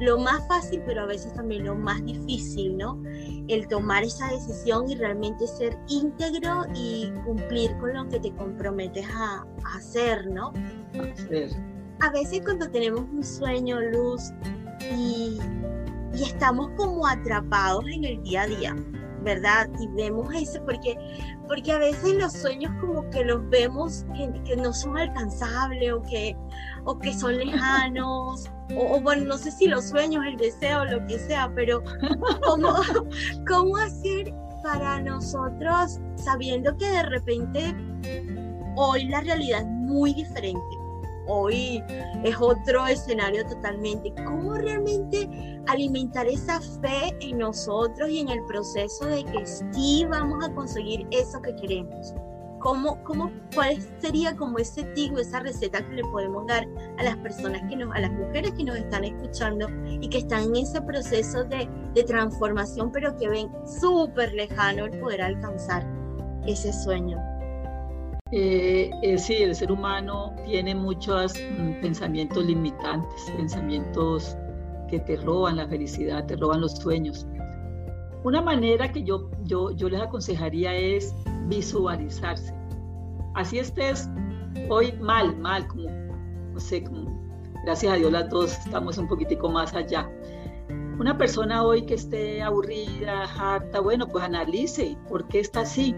lo 0.00 0.18
más 0.18 0.48
fácil, 0.48 0.80
pero 0.86 1.02
a 1.02 1.06
veces 1.06 1.34
también 1.34 1.66
lo 1.66 1.74
más 1.74 2.02
difícil, 2.06 2.78
¿no? 2.78 2.98
el 3.50 3.66
tomar 3.66 4.04
esa 4.04 4.28
decisión 4.28 4.88
y 4.88 4.94
realmente 4.94 5.46
ser 5.46 5.76
íntegro 5.88 6.64
y 6.74 7.10
cumplir 7.24 7.76
con 7.78 7.94
lo 7.94 8.08
que 8.08 8.20
te 8.20 8.32
comprometes 8.34 9.06
a, 9.12 9.44
hacer, 9.76 10.26
¿no? 10.26 10.52
A 12.00 12.10
veces 12.10 12.40
cuando 12.44 12.68
tenemos 12.70 13.00
un 13.00 13.22
sueño, 13.22 13.80
luz, 13.80 14.32
y, 14.90 15.38
y 16.14 16.22
estamos 16.22 16.70
como 16.76 17.06
atrapados 17.06 17.84
en 17.88 18.04
el 18.04 18.22
día 18.22 18.42
a 18.42 18.46
día, 18.46 18.76
¿verdad? 19.22 19.68
Y 19.80 19.86
vemos 19.88 20.32
eso 20.34 20.60
porque, 20.64 20.96
porque 21.46 21.72
a 21.72 21.78
veces 21.78 22.14
los 22.14 22.32
sueños 22.32 22.72
como 22.80 23.08
que 23.10 23.24
los 23.24 23.48
vemos 23.50 24.04
que, 24.16 24.56
no 24.56 24.72
son 24.72 24.98
alcanzables 24.98 25.92
o 25.92 26.02
que, 26.02 26.36
o 26.84 26.98
que 26.98 27.12
son 27.12 27.36
lejanos, 27.36 28.50
o, 28.76 29.00
bueno, 29.00 29.26
no 29.26 29.38
sé 29.38 29.50
si 29.50 29.66
los 29.66 29.88
sueños, 29.88 30.24
el 30.26 30.36
deseo, 30.36 30.84
lo 30.84 31.06
que 31.06 31.18
sea, 31.18 31.50
pero 31.54 31.82
¿cómo, 32.42 32.74
cómo 33.46 33.76
hacer 33.76 34.32
para 34.62 35.00
nosotros 35.00 35.98
sabiendo 36.16 36.76
que 36.76 36.86
de 36.86 37.02
repente 37.04 37.74
hoy 38.76 39.04
la 39.04 39.20
realidad 39.20 39.60
es 39.60 39.66
muy 39.66 40.14
diferente? 40.14 40.79
Hoy 41.30 41.82
es 42.24 42.36
otro 42.40 42.86
escenario 42.86 43.46
totalmente. 43.46 44.12
¿Cómo 44.24 44.54
realmente 44.54 45.28
alimentar 45.68 46.26
esa 46.26 46.60
fe 46.60 47.16
en 47.20 47.38
nosotros 47.38 48.10
y 48.10 48.18
en 48.18 48.28
el 48.28 48.44
proceso 48.46 49.06
de 49.06 49.24
que 49.24 49.46
sí 49.46 50.04
vamos 50.10 50.44
a 50.44 50.52
conseguir 50.52 51.06
eso 51.10 51.40
que 51.40 51.54
queremos? 51.56 52.14
¿Cómo, 52.58 53.02
cómo, 53.04 53.30
¿Cuál 53.54 53.78
sería 54.00 54.36
como 54.36 54.58
ese 54.58 54.82
tip 54.94 55.16
esa 55.16 55.40
receta 55.40 55.80
que 55.80 55.94
le 55.94 56.02
podemos 56.02 56.46
dar 56.46 56.66
a 56.98 57.02
las 57.02 57.16
personas 57.18 57.62
que 57.70 57.76
nos, 57.76 57.94
a 57.94 58.00
las 58.00 58.12
mujeres 58.12 58.52
que 58.52 58.64
nos 58.64 58.76
están 58.76 59.04
escuchando 59.04 59.66
y 59.88 60.06
que 60.08 60.18
están 60.18 60.44
en 60.44 60.56
ese 60.56 60.82
proceso 60.82 61.44
de, 61.44 61.66
de 61.94 62.04
transformación, 62.04 62.92
pero 62.92 63.16
que 63.16 63.30
ven 63.30 63.50
súper 63.80 64.34
lejano 64.34 64.84
el 64.84 65.00
poder 65.00 65.22
alcanzar 65.22 65.86
ese 66.46 66.70
sueño? 66.70 67.29
Eh, 68.32 68.90
eh, 69.02 69.18
sí, 69.18 69.34
el 69.42 69.56
ser 69.56 69.72
humano 69.72 70.36
tiene 70.44 70.74
muchos 70.74 71.34
mm, 71.34 71.80
pensamientos 71.80 72.44
limitantes, 72.44 73.30
pensamientos 73.36 74.36
que 74.88 75.00
te 75.00 75.16
roban 75.16 75.56
la 75.56 75.66
felicidad, 75.66 76.26
te 76.26 76.36
roban 76.36 76.60
los 76.60 76.76
sueños. 76.76 77.26
Una 78.22 78.40
manera 78.40 78.92
que 78.92 79.02
yo, 79.02 79.30
yo, 79.44 79.72
yo 79.72 79.88
les 79.88 80.00
aconsejaría 80.00 80.74
es 80.74 81.12
visualizarse. 81.48 82.54
Así 83.34 83.58
estés 83.58 84.08
hoy 84.68 84.92
mal, 85.00 85.36
mal, 85.36 85.66
como, 85.66 85.88
no 86.52 86.60
sé, 86.60 86.84
como, 86.84 87.10
gracias 87.64 87.92
a 87.92 87.96
Dios 87.96 88.12
las 88.12 88.28
dos 88.28 88.52
estamos 88.64 88.96
un 88.98 89.08
poquitico 89.08 89.48
más 89.48 89.74
allá. 89.74 90.08
Una 91.00 91.16
persona 91.18 91.64
hoy 91.64 91.82
que 91.82 91.94
esté 91.94 92.42
aburrida, 92.42 93.24
harta, 93.24 93.80
bueno, 93.80 94.06
pues 94.06 94.22
analice 94.22 94.96
por 95.08 95.26
qué 95.26 95.40
está 95.40 95.62
así, 95.62 95.96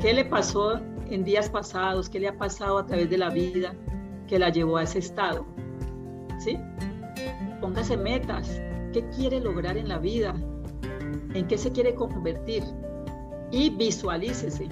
qué 0.00 0.12
le 0.12 0.24
pasó 0.24 0.80
en 1.10 1.24
días 1.24 1.48
pasados, 1.50 2.08
qué 2.08 2.20
le 2.20 2.28
ha 2.28 2.36
pasado 2.36 2.78
a 2.78 2.86
través 2.86 3.10
de 3.10 3.18
la 3.18 3.30
vida 3.30 3.74
que 4.26 4.38
la 4.38 4.50
llevó 4.50 4.76
a 4.76 4.82
ese 4.82 4.98
estado. 4.98 5.46
¿Sí? 6.38 6.58
Póngase 7.60 7.96
metas. 7.96 8.60
¿Qué 8.92 9.04
quiere 9.10 9.40
lograr 9.40 9.76
en 9.76 9.88
la 9.88 9.98
vida? 9.98 10.34
¿En 11.34 11.46
qué 11.46 11.58
se 11.58 11.70
quiere 11.70 11.94
convertir? 11.94 12.62
Y 13.50 13.70
visualícese. 13.70 14.68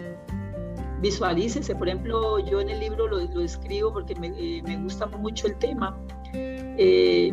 Visualícese. 1.00 1.74
Por 1.74 1.88
ejemplo, 1.88 2.38
yo 2.38 2.60
en 2.60 2.70
el 2.70 2.80
libro 2.80 3.06
lo, 3.06 3.40
escribo 3.40 3.92
porque 3.92 4.14
me, 4.16 4.28
eh, 4.28 4.62
me, 4.64 4.82
gusta 4.82 5.06
mucho 5.06 5.46
el 5.46 5.56
tema. 5.56 5.98
Eh, 6.32 7.32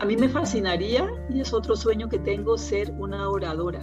a 0.00 0.04
mí 0.04 0.16
me 0.16 0.28
fascinaría, 0.28 1.08
y 1.30 1.40
es 1.40 1.52
otro 1.52 1.76
sueño 1.76 2.08
que 2.08 2.18
tengo, 2.18 2.58
ser 2.58 2.90
una 2.98 3.28
oradora, 3.28 3.80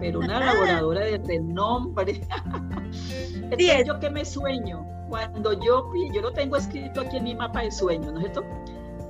pero 0.00 0.20
una 0.20 0.38
oradora 0.60 1.04
de 1.04 1.18
renombre. 1.18 2.20
Es 3.50 3.86
yo 3.86 3.98
que 4.00 4.10
me 4.10 4.24
sueño, 4.24 4.86
cuando 5.08 5.52
yo, 5.52 5.90
yo 6.12 6.20
lo 6.20 6.32
tengo 6.32 6.56
escrito 6.56 7.00
aquí 7.00 7.16
en 7.16 7.24
mi 7.24 7.34
mapa 7.34 7.62
de 7.62 7.70
sueños, 7.70 8.12
¿no 8.12 8.18
es 8.18 8.26
cierto? 8.26 8.44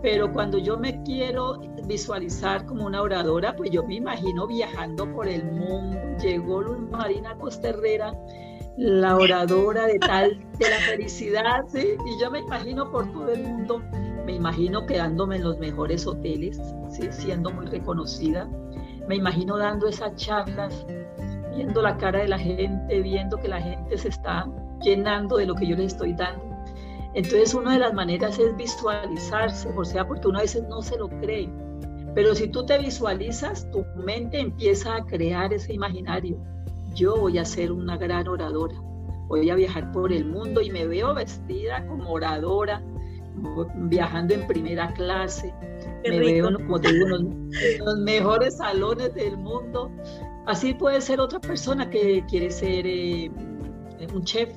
Pero 0.02 0.30
cuando 0.30 0.58
yo 0.58 0.76
me 0.76 1.02
quiero 1.02 1.58
visualizar 1.86 2.66
como 2.66 2.86
una 2.86 3.00
oradora, 3.00 3.56
pues 3.56 3.70
yo 3.70 3.82
me 3.82 3.94
imagino 3.94 4.46
viajando 4.46 5.10
por 5.12 5.26
el 5.26 5.44
mundo. 5.44 5.98
Llegó 6.22 6.60
Luz 6.60 6.78
Marina 6.90 7.34
Costerrera, 7.38 8.14
la 8.76 9.16
oradora 9.16 9.86
de 9.86 9.98
tal, 9.98 10.38
de 10.58 10.70
la 10.70 10.78
felicidad, 10.80 11.64
¿sí? 11.68 11.96
Y 12.06 12.20
yo 12.20 12.30
me 12.30 12.40
imagino 12.40 12.90
por 12.90 13.10
todo 13.10 13.32
el 13.32 13.42
mundo, 13.42 13.82
me 14.26 14.34
imagino 14.34 14.84
quedándome 14.84 15.36
en 15.36 15.44
los 15.44 15.58
mejores 15.58 16.06
hoteles, 16.06 16.60
¿sí? 16.90 17.08
Siendo 17.10 17.50
muy 17.50 17.66
reconocida. 17.66 18.48
Me 19.08 19.16
imagino 19.16 19.56
dando 19.56 19.88
esas 19.88 20.14
charlas 20.16 20.84
viendo 21.56 21.82
la 21.82 21.96
cara 21.96 22.20
de 22.20 22.28
la 22.28 22.38
gente, 22.38 23.00
viendo 23.00 23.38
que 23.38 23.48
la 23.48 23.60
gente 23.60 23.96
se 23.96 24.08
está 24.08 24.46
llenando 24.82 25.38
de 25.38 25.46
lo 25.46 25.54
que 25.54 25.66
yo 25.66 25.76
les 25.76 25.92
estoy 25.92 26.12
dando. 26.12 26.44
Entonces 27.14 27.54
una 27.54 27.72
de 27.72 27.78
las 27.78 27.94
maneras 27.94 28.38
es 28.38 28.54
visualizarse, 28.56 29.68
o 29.74 29.84
sea, 29.84 30.06
porque 30.06 30.28
uno 30.28 30.38
a 30.38 30.42
veces 30.42 30.64
no 30.68 30.82
se 30.82 30.98
lo 30.98 31.08
cree. 31.08 31.48
Pero 32.14 32.34
si 32.34 32.48
tú 32.48 32.64
te 32.64 32.78
visualizas, 32.78 33.70
tu 33.70 33.84
mente 33.96 34.38
empieza 34.38 34.96
a 34.96 35.04
crear 35.04 35.52
ese 35.52 35.72
imaginario. 35.72 36.36
Yo 36.94 37.16
voy 37.16 37.38
a 37.38 37.44
ser 37.44 37.72
una 37.72 37.96
gran 37.96 38.28
oradora, 38.28 38.74
voy 39.28 39.48
a 39.50 39.54
viajar 39.54 39.92
por 39.92 40.12
el 40.12 40.26
mundo 40.26 40.60
y 40.60 40.70
me 40.70 40.86
veo 40.86 41.14
vestida 41.14 41.86
como 41.86 42.10
oradora, 42.10 42.82
viajando 43.74 44.34
en 44.34 44.46
primera 44.46 44.92
clase, 44.94 45.52
me 46.08 46.18
veo 46.18 46.54
como 46.54 46.78
digo, 46.78 47.06
en 47.16 47.50
los 47.84 47.98
mejores 47.98 48.56
salones 48.56 49.14
del 49.14 49.36
mundo 49.36 49.90
Así 50.46 50.74
puede 50.74 51.00
ser 51.00 51.20
otra 51.20 51.40
persona 51.40 51.90
que 51.90 52.24
quiere 52.28 52.50
ser 52.50 52.86
eh, 52.86 53.30
un 54.14 54.24
chef. 54.24 54.54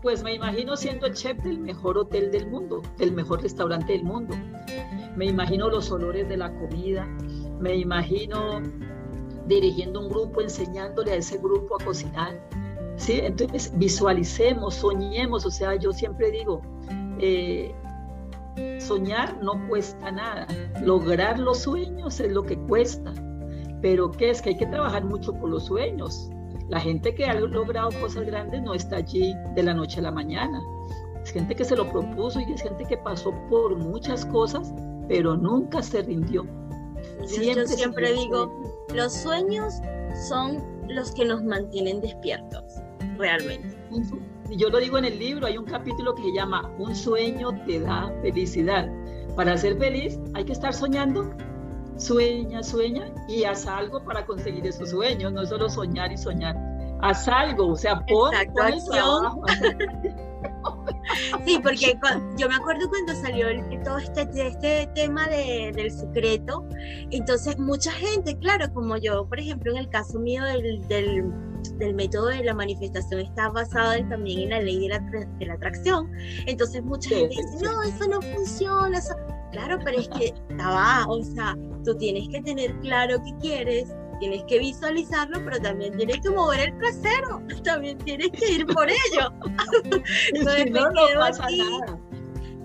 Pues 0.00 0.22
me 0.22 0.34
imagino 0.34 0.76
siendo 0.76 1.06
el 1.06 1.14
chef 1.14 1.36
del 1.42 1.58
mejor 1.58 1.98
hotel 1.98 2.30
del 2.30 2.46
mundo, 2.46 2.82
del 2.98 3.12
mejor 3.12 3.42
restaurante 3.42 3.94
del 3.94 4.04
mundo. 4.04 4.36
Me 5.16 5.26
imagino 5.26 5.68
los 5.68 5.90
olores 5.90 6.28
de 6.28 6.36
la 6.36 6.52
comida. 6.58 7.06
Me 7.58 7.74
imagino 7.74 8.62
dirigiendo 9.48 10.00
un 10.00 10.08
grupo, 10.08 10.40
enseñándole 10.40 11.12
a 11.12 11.16
ese 11.16 11.38
grupo 11.38 11.80
a 11.80 11.84
cocinar. 11.84 12.38
¿sí? 12.96 13.20
Entonces 13.22 13.72
visualicemos, 13.76 14.76
soñemos. 14.76 15.46
O 15.46 15.50
sea, 15.50 15.74
yo 15.74 15.92
siempre 15.92 16.30
digo, 16.30 16.62
eh, 17.18 17.74
soñar 18.78 19.42
no 19.42 19.66
cuesta 19.68 20.12
nada. 20.12 20.46
Lograr 20.80 21.40
los 21.40 21.62
sueños 21.62 22.20
es 22.20 22.30
lo 22.30 22.44
que 22.44 22.56
cuesta. 22.56 23.12
Pero 23.84 24.10
¿qué 24.10 24.30
es? 24.30 24.40
Que 24.40 24.48
hay 24.48 24.56
que 24.56 24.64
trabajar 24.64 25.04
mucho 25.04 25.34
por 25.34 25.50
los 25.50 25.66
sueños. 25.66 26.30
La 26.70 26.80
gente 26.80 27.14
que 27.14 27.26
ha 27.26 27.34
logrado 27.34 27.90
cosas 28.00 28.24
grandes 28.24 28.62
no 28.62 28.72
está 28.72 28.96
allí 28.96 29.34
de 29.54 29.62
la 29.62 29.74
noche 29.74 30.00
a 30.00 30.04
la 30.04 30.10
mañana. 30.10 30.58
Es 31.22 31.30
gente 31.30 31.54
que 31.54 31.66
se 31.66 31.76
lo 31.76 31.86
propuso 31.92 32.40
y 32.40 32.50
es 32.50 32.62
gente 32.62 32.86
que 32.86 32.96
pasó 32.96 33.34
por 33.50 33.76
muchas 33.76 34.24
cosas, 34.24 34.72
pero 35.06 35.36
nunca 35.36 35.82
se 35.82 36.00
rindió. 36.00 36.46
Siempre 37.26 37.66
Yo 37.66 37.66
siempre 37.66 38.12
digo, 38.14 38.50
los 38.94 39.12
sueños 39.12 39.74
son 40.30 40.64
los 40.88 41.12
que 41.12 41.26
nos 41.26 41.44
mantienen 41.44 42.00
despiertos, 42.00 42.64
realmente. 43.18 43.76
Yo 44.56 44.70
lo 44.70 44.78
digo 44.78 44.96
en 44.96 45.04
el 45.04 45.18
libro, 45.18 45.46
hay 45.46 45.58
un 45.58 45.66
capítulo 45.66 46.14
que 46.14 46.22
se 46.22 46.32
llama 46.32 46.74
Un 46.78 46.96
sueño 46.96 47.50
te 47.66 47.80
da 47.80 48.10
felicidad. 48.22 48.90
Para 49.36 49.58
ser 49.58 49.76
feliz 49.76 50.18
hay 50.32 50.44
que 50.44 50.52
estar 50.52 50.72
soñando 50.72 51.36
Sueña, 51.96 52.62
sueña 52.62 53.12
y 53.28 53.44
haz 53.44 53.66
algo 53.66 54.02
para 54.04 54.26
conseguir 54.26 54.66
esos 54.66 54.90
sueños, 54.90 55.32
no 55.32 55.46
solo 55.46 55.68
soñar 55.68 56.12
y 56.12 56.16
soñar. 56.16 56.56
Haz 57.00 57.28
algo, 57.28 57.68
o 57.68 57.76
sea, 57.76 58.04
pon, 58.06 58.34
acción. 58.34 59.42
Sí, 61.44 61.58
porque 61.62 61.98
yo 62.36 62.48
me 62.48 62.54
acuerdo 62.54 62.88
cuando 62.88 63.14
salió 63.14 63.46
todo 63.84 63.98
este, 63.98 64.22
este 64.46 64.88
tema 64.94 65.26
del 65.28 65.90
secreto, 65.90 66.66
entonces 67.10 67.58
mucha 67.58 67.92
gente, 67.92 68.36
claro, 68.38 68.72
como 68.72 68.96
yo, 68.96 69.26
por 69.26 69.38
ejemplo, 69.38 69.72
en 69.72 69.78
el 69.78 69.88
caso 69.88 70.18
mío 70.18 70.44
del, 70.44 70.86
del, 70.88 71.94
método 71.94 72.26
de 72.26 72.44
la 72.44 72.54
manifestación 72.54 73.20
está 73.20 73.48
basado 73.50 73.92
también 74.08 74.40
en 74.40 74.50
la 74.50 74.60
ley 74.60 74.80
de 74.80 74.88
la, 74.88 74.98
de 75.00 75.46
la 75.46 75.54
atracción, 75.54 76.10
entonces 76.46 76.82
mucha 76.82 77.10
gente 77.10 77.36
dice, 77.36 77.64
no, 77.64 77.82
eso 77.82 78.08
no 78.08 78.20
funciona, 78.20 78.98
eso 78.98 79.14
Claro, 79.54 79.78
pero 79.84 80.00
es 80.00 80.08
que 80.08 80.34
estaba, 80.50 81.06
o 81.06 81.22
sea, 81.22 81.56
tú 81.84 81.96
tienes 81.96 82.28
que 82.28 82.42
tener 82.42 82.74
claro 82.80 83.22
qué 83.24 83.32
quieres, 83.40 83.86
tienes 84.18 84.42
que 84.48 84.58
visualizarlo, 84.58 85.44
pero 85.44 85.60
también 85.60 85.96
tienes 85.96 86.20
que 86.20 86.30
mover 86.30 86.70
el 86.70 86.78
trasero, 86.78 87.40
también 87.62 87.96
tienes 87.98 88.32
que 88.32 88.52
ir 88.52 88.66
por 88.66 88.88
ello. 88.90 89.30
no, 90.72 90.90
no 90.90 91.20
pasa 91.20 91.46
nada. 91.50 92.00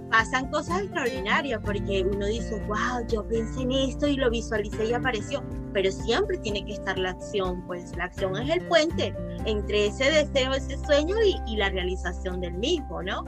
Pasan 0.10 0.50
cosas 0.50 0.82
extraordinarias 0.82 1.62
porque 1.64 2.04
uno 2.12 2.26
dice, 2.26 2.60
wow, 2.66 3.06
yo 3.08 3.24
pensé 3.28 3.62
en 3.62 3.72
esto 3.72 4.08
y 4.08 4.16
lo 4.16 4.32
visualicé 4.32 4.86
y 4.86 4.94
apareció, 4.94 5.44
pero 5.72 5.92
siempre 5.92 6.40
tiene 6.40 6.66
que 6.66 6.74
estar 6.74 6.98
la 6.98 7.12
acción, 7.12 7.64
pues 7.68 7.96
la 7.96 8.06
acción 8.06 8.36
es 8.36 8.50
el 8.50 8.66
puente 8.66 9.14
entre 9.46 9.86
ese 9.86 10.06
deseo, 10.06 10.54
ese 10.54 10.76
sueño 10.84 11.16
y, 11.46 11.56
la 11.56 11.70
realización 11.70 12.42
del 12.42 12.56
mismo, 12.56 13.04
¿no? 13.04 13.24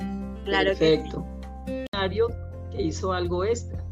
Claro 0.45 0.71
Perfecto. 0.71 1.23
que 1.67 1.85
que 2.71 2.81
hizo 2.81 3.13
algo 3.13 3.43
extra. 3.43 3.83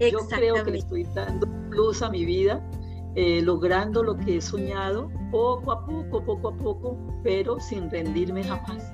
Yo 0.00 0.18
creo 0.28 0.64
que 0.64 0.70
le 0.70 0.78
estoy 0.78 1.04
dando 1.14 1.46
luz 1.70 2.02
a 2.02 2.10
mi 2.10 2.24
vida 2.24 2.60
eh, 3.14 3.42
logrando 3.42 4.02
lo 4.02 4.16
que 4.16 4.38
he 4.38 4.40
soñado, 4.40 5.10
poco 5.30 5.70
a 5.70 5.84
poco, 5.84 6.24
poco 6.24 6.48
a 6.48 6.56
poco, 6.56 6.98
pero 7.22 7.60
sin 7.60 7.90
rendirme 7.90 8.42
jamás. 8.42 8.90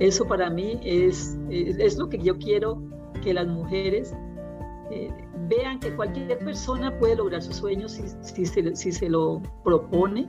Eso 0.00 0.26
para 0.26 0.50
mí 0.50 0.80
es, 0.82 1.38
es, 1.48 1.96
lo 1.98 2.08
que 2.08 2.18
yo 2.18 2.36
quiero 2.38 2.82
que 3.22 3.32
las 3.32 3.46
mujeres 3.46 4.12
eh, 4.90 5.12
vean 5.48 5.78
que 5.78 5.94
cualquier 5.94 6.38
persona 6.38 6.96
puede 6.98 7.14
lograr 7.14 7.40
sus 7.40 7.56
sueños 7.56 7.92
si, 7.92 8.04
si, 8.22 8.44
se, 8.44 8.74
si 8.74 8.90
se 8.90 9.08
lo 9.08 9.40
propone 9.62 10.28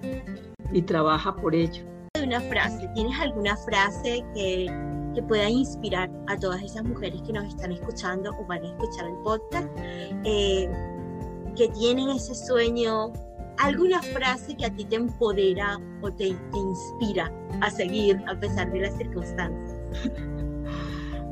y 0.71 0.81
trabaja 0.83 1.35
por 1.35 1.55
ello. 1.55 1.83
Una 2.23 2.41
frase, 2.41 2.87
¿tienes 2.93 3.19
alguna 3.19 3.57
frase 3.57 4.23
que, 4.35 4.67
que 5.13 5.23
pueda 5.23 5.49
inspirar 5.49 6.09
a 6.27 6.37
todas 6.37 6.61
esas 6.61 6.83
mujeres 6.83 7.21
que 7.23 7.33
nos 7.33 7.45
están 7.47 7.71
escuchando 7.71 8.31
o 8.39 8.45
van 8.45 8.63
a 8.63 8.67
escuchar 8.67 9.07
el 9.07 9.15
podcast? 9.23 9.67
Eh, 10.23 10.69
que 11.55 11.67
tienen 11.69 12.09
ese 12.09 12.33
sueño, 12.35 13.11
alguna 13.57 14.01
frase 14.01 14.55
que 14.55 14.65
a 14.65 14.69
ti 14.69 14.85
te 14.85 14.95
empodera 14.95 15.79
o 16.01 16.11
te, 16.11 16.27
inspira 16.27 17.31
a 17.61 17.69
seguir 17.69 18.21
a 18.27 18.39
pesar 18.39 18.71
de 18.71 18.81
las 18.81 18.95
circunstancias. 18.95 19.79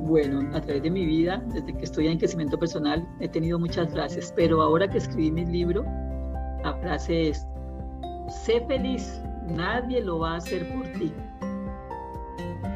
Bueno, 0.01 0.39
a 0.55 0.61
través 0.61 0.83
de 0.83 0.89
mi 0.89 1.05
vida, 1.05 1.43
desde 1.53 1.75
que 1.75 1.83
estoy 1.83 2.07
en 2.07 2.17
crecimiento 2.17 2.57
personal, 2.57 3.05
he 3.19 3.27
tenido 3.27 3.59
muchas 3.59 3.91
frases, 3.91 4.31
pero 4.37 4.61
ahora 4.61 4.87
que 4.87 4.99
escribí 4.99 5.31
mi 5.31 5.45
libro, 5.45 5.83
la 6.63 6.73
frase 6.81 7.29
es, 7.29 7.45
sé 8.45 8.63
feliz, 8.67 9.21
nadie 9.49 10.01
lo 10.01 10.19
va 10.19 10.35
a 10.35 10.37
hacer 10.37 10.65
por 10.73 10.87
ti. 10.93 11.11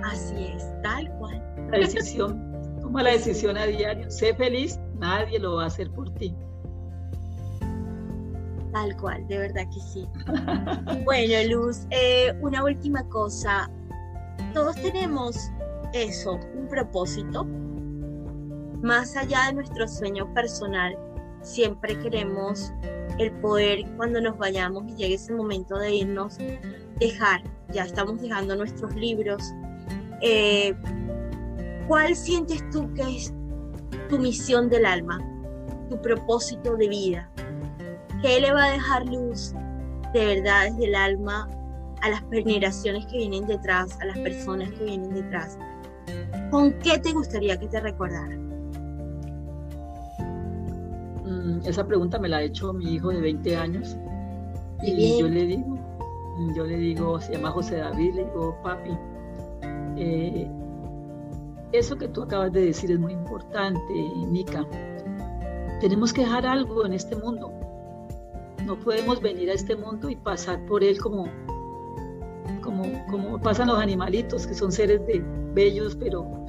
Así 0.04 0.54
es, 0.56 0.66
tal 0.82 1.10
cual. 1.18 1.42
La 1.72 1.80
decisión, 1.80 2.78
toma 2.82 3.04
la 3.04 3.12
decisión 3.12 3.58
a 3.58 3.66
diario, 3.66 4.10
sé 4.10 4.34
feliz, 4.36 4.80
nadie 4.98 5.40
lo 5.40 5.56
va 5.56 5.64
a 5.64 5.68
hacer 5.68 5.90
por 5.92 6.14
ti. 6.16 6.36
Tal 8.74 8.96
cual, 8.98 9.28
de 9.28 9.38
verdad 9.38 9.66
que 9.74 9.80
sí. 9.82 10.08
bueno, 11.06 11.34
Luz, 11.50 11.86
eh, 11.90 12.34
una 12.42 12.64
última 12.64 13.04
cosa. 13.10 13.70
Todos 14.54 14.76
tenemos 14.78 15.52
eso, 15.94 16.40
un 16.56 16.68
propósito. 16.70 17.46
Más 18.82 19.16
allá 19.16 19.48
de 19.48 19.54
nuestro 19.54 19.88
sueño 19.88 20.34
personal, 20.34 20.98
siempre 21.42 22.00
queremos 22.00 22.72
el 23.20 23.32
poder 23.34 23.86
cuando 23.98 24.22
nos 24.22 24.38
vayamos 24.38 24.86
y 24.88 24.96
llegue 24.96 25.16
ese 25.16 25.34
momento 25.34 25.78
de 25.78 25.94
irnos, 25.94 26.38
dejar, 27.00 27.44
ya 27.72 27.84
estamos 27.84 28.22
dejando 28.22 28.56
nuestros 28.56 28.96
libros. 28.96 29.44
Eh, 30.22 30.76
¿Cuál 31.88 32.16
sientes 32.16 32.64
tú 32.70 32.94
que 32.94 33.02
es 33.18 33.34
tu 34.10 34.20
misión 34.20 34.70
del 34.70 34.86
alma, 34.86 35.20
tu 35.90 36.00
propósito 36.02 36.76
de 36.78 36.88
vida? 36.88 37.30
¿Qué 38.22 38.40
le 38.40 38.54
va 38.54 38.66
a 38.66 38.72
dejar 38.72 39.06
luz 39.08 39.54
de 40.14 40.26
verdad 40.26 40.70
desde 40.70 40.86
el 40.86 40.96
alma 40.96 41.50
a 42.02 42.10
las 42.10 42.24
generaciones 42.32 43.06
que 43.08 43.18
vienen 43.18 43.48
detrás, 43.48 44.00
a 44.00 44.06
las 44.06 44.18
personas 44.20 44.72
que 44.72 44.84
vienen 44.86 45.14
detrás? 45.14 45.58
¿Con 46.52 46.74
qué 46.80 47.00
te 47.00 47.14
gustaría 47.14 47.60
que 47.60 47.68
te 47.68 47.80
recordaran? 47.80 48.48
Mm, 51.26 51.62
esa 51.66 51.86
pregunta 51.86 52.20
me 52.20 52.30
la 52.30 52.38
ha 52.38 52.42
hecho 52.44 52.74
mi 52.74 52.94
hijo 52.94 53.10
de 53.10 53.22
20 53.22 53.56
años 53.58 53.98
y 54.84 55.20
yo 55.20 55.28
le 55.28 55.46
digo, 55.46 55.78
yo 56.56 56.66
le 56.66 56.78
digo, 56.78 57.20
se 57.20 57.34
llama 57.34 57.52
José 57.52 57.78
David, 57.78 58.16
le 58.16 58.26
digo, 58.26 58.56
papi, 58.64 58.92
eh, 59.98 60.50
eso 61.72 61.98
que 61.98 62.08
tú 62.08 62.24
acabas 62.24 62.52
de 62.52 62.66
decir 62.66 62.92
es 62.92 63.00
muy 63.00 63.14
importante, 63.14 63.94
Nika. 64.28 64.66
Tenemos 65.80 66.12
que 66.14 66.22
dejar 66.22 66.46
algo 66.46 66.86
en 66.86 66.94
este 66.94 67.16
mundo. 67.16 67.52
No 68.66 68.78
podemos 68.80 69.22
venir 69.22 69.50
a 69.50 69.54
este 69.54 69.76
mundo 69.76 70.10
y 70.10 70.16
pasar 70.16 70.64
por 70.66 70.84
él 70.84 71.00
como, 71.00 71.26
como, 72.62 73.40
pasan 73.42 73.68
los 73.68 73.80
animalitos, 73.80 74.46
que 74.46 74.54
son 74.54 74.72
seres 74.72 75.02
bellos, 75.54 75.96
pero 75.96 76.46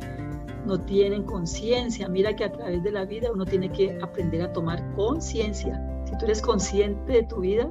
no 0.67 0.81
tienen 0.81 1.23
conciencia. 1.23 2.09
Mira 2.09 2.35
que 2.37 2.45
a 2.45 2.53
través 2.53 2.83
de 2.83 2.91
la 2.93 3.05
vida 3.05 3.31
uno 3.33 3.45
tiene 3.45 3.71
que 3.71 3.99
aprender 4.03 4.43
a 4.43 4.53
tomar 4.53 4.95
conciencia. 4.95 5.81
Si 6.05 6.17
tú 6.19 6.25
eres 6.27 6.43
consciente 6.43 7.13
de 7.13 7.23
tu 7.23 7.41
vida, 7.41 7.71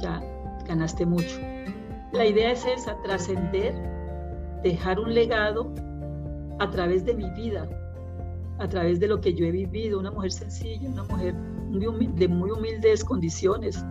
ya 0.00 0.22
ganaste 0.66 1.06
mucho. 1.06 1.38
La 2.12 2.24
idea 2.26 2.52
es 2.52 2.64
esa, 2.64 2.96
trascender, 3.02 3.95
dejar 4.66 4.98
un 4.98 5.14
legado 5.14 5.72
a 6.58 6.70
través 6.70 7.04
de 7.04 7.14
mi 7.14 7.28
vida, 7.30 7.68
a 8.58 8.68
través 8.68 9.00
de 9.00 9.08
lo 9.08 9.20
que 9.20 9.34
yo 9.34 9.46
he 9.46 9.50
vivido, 9.50 9.98
una 9.98 10.10
mujer 10.10 10.32
sencilla, 10.32 10.88
una 10.88 11.04
mujer 11.04 11.34
de 11.34 12.28
muy 12.28 12.50
humildes 12.50 13.04
condiciones. 13.04 13.84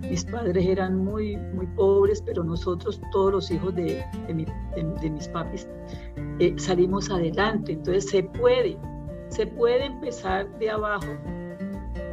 Mis 0.00 0.24
padres 0.24 0.66
eran 0.66 0.96
muy, 0.96 1.36
muy 1.36 1.66
pobres, 1.76 2.22
pero 2.22 2.42
nosotros, 2.42 3.00
todos 3.12 3.32
los 3.32 3.50
hijos 3.50 3.74
de, 3.74 4.02
de, 4.26 5.10
mis 5.10 5.28
papis, 5.28 5.68
eh, 6.38 6.54
salimos 6.56 7.10
adelante. 7.10 7.72
Entonces 7.72 8.08
se 8.10 8.22
puede, 8.22 8.78
se 9.28 9.46
puede 9.46 9.86
empezar 9.86 10.48
de 10.58 10.70
abajo. 10.70 11.06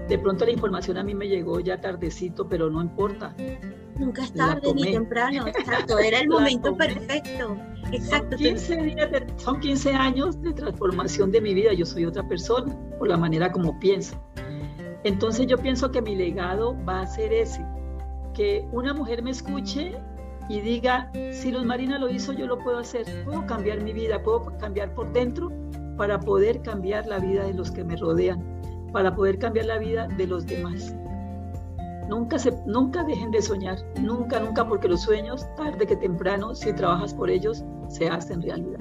De 0.07 0.17
pronto 0.17 0.45
la 0.45 0.51
información 0.51 0.97
a 0.97 1.03
mí 1.03 1.13
me 1.15 1.27
llegó 1.27 1.59
ya 1.59 1.79
tardecito, 1.79 2.47
pero 2.47 2.69
no 2.69 2.81
importa. 2.81 3.35
Nunca 3.99 4.23
es 4.23 4.33
tarde 4.33 4.73
ni 4.73 4.91
temprano, 4.91 5.47
exacto, 5.47 5.97
era 5.99 6.19
el 6.19 6.29
momento 6.29 6.75
perfecto. 6.75 7.57
Exacto. 7.91 8.37
son 9.37 9.59
15 9.59 9.91
años 9.91 10.41
de 10.41 10.53
transformación 10.53 11.31
de 11.31 11.41
mi 11.41 11.53
vida, 11.53 11.73
yo 11.73 11.85
soy 11.85 12.05
otra 12.05 12.27
persona, 12.27 12.75
por 12.99 13.07
la 13.07 13.17
manera 13.17 13.51
como 13.51 13.79
pienso. 13.79 14.15
Entonces 15.03 15.47
yo 15.47 15.57
pienso 15.57 15.89
que 15.91 16.01
mi 16.01 16.15
legado 16.15 16.75
va 16.85 17.01
a 17.01 17.07
ser 17.07 17.31
ese, 17.31 17.65
que 18.33 18.67
una 18.71 18.93
mujer 18.93 19.23
me 19.23 19.31
escuche 19.31 19.95
y 20.49 20.61
diga, 20.61 21.11
si 21.31 21.51
Luz 21.51 21.65
Marina 21.65 21.97
lo 21.97 22.09
hizo, 22.09 22.33
yo 22.33 22.45
lo 22.45 22.57
puedo 22.59 22.79
hacer, 22.79 23.05
puedo 23.25 23.45
cambiar 23.45 23.81
mi 23.81 23.93
vida, 23.93 24.21
puedo 24.21 24.57
cambiar 24.57 24.93
por 24.93 25.11
dentro 25.13 25.51
para 25.97 26.19
poder 26.19 26.61
cambiar 26.61 27.07
la 27.07 27.19
vida 27.19 27.45
de 27.45 27.53
los 27.53 27.71
que 27.71 27.83
me 27.83 27.95
rodean, 27.95 28.43
para 28.91 29.15
poder 29.15 29.39
cambiar 29.39 29.65
la 29.65 29.77
vida 29.77 30.07
de 30.17 30.27
los 30.27 30.45
demás. 30.45 30.93
Nunca, 32.07 32.39
se, 32.39 32.51
nunca 32.65 33.03
dejen 33.03 33.31
de 33.31 33.41
soñar, 33.41 33.77
nunca, 34.01 34.39
nunca, 34.39 34.65
porque 34.67 34.87
los 34.87 35.01
sueños, 35.01 35.45
tarde 35.57 35.85
que 35.85 35.95
temprano, 35.95 36.55
si 36.55 36.71
trabajas 36.73 37.13
por 37.13 37.29
ellos, 37.29 37.63
se 37.89 38.07
hacen 38.07 38.41
realidad. 38.41 38.79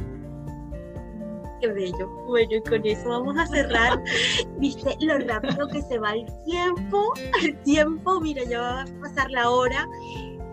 Qué 1.60 1.68
bello. 1.68 2.08
Bueno, 2.26 2.50
y 2.52 2.62
con 2.62 2.86
eso 2.86 3.08
vamos 3.08 3.36
a 3.38 3.46
cerrar. 3.46 3.98
Viste 4.58 4.94
lo 5.00 5.18
rápido 5.18 5.66
que 5.68 5.82
se 5.82 5.98
va 5.98 6.12
el 6.12 6.26
tiempo. 6.44 7.12
El 7.42 7.56
tiempo, 7.62 8.20
mira, 8.20 8.44
ya 8.44 8.60
va 8.60 8.82
a 8.82 8.86
pasar 9.00 9.30
la 9.30 9.50
hora. 9.50 9.88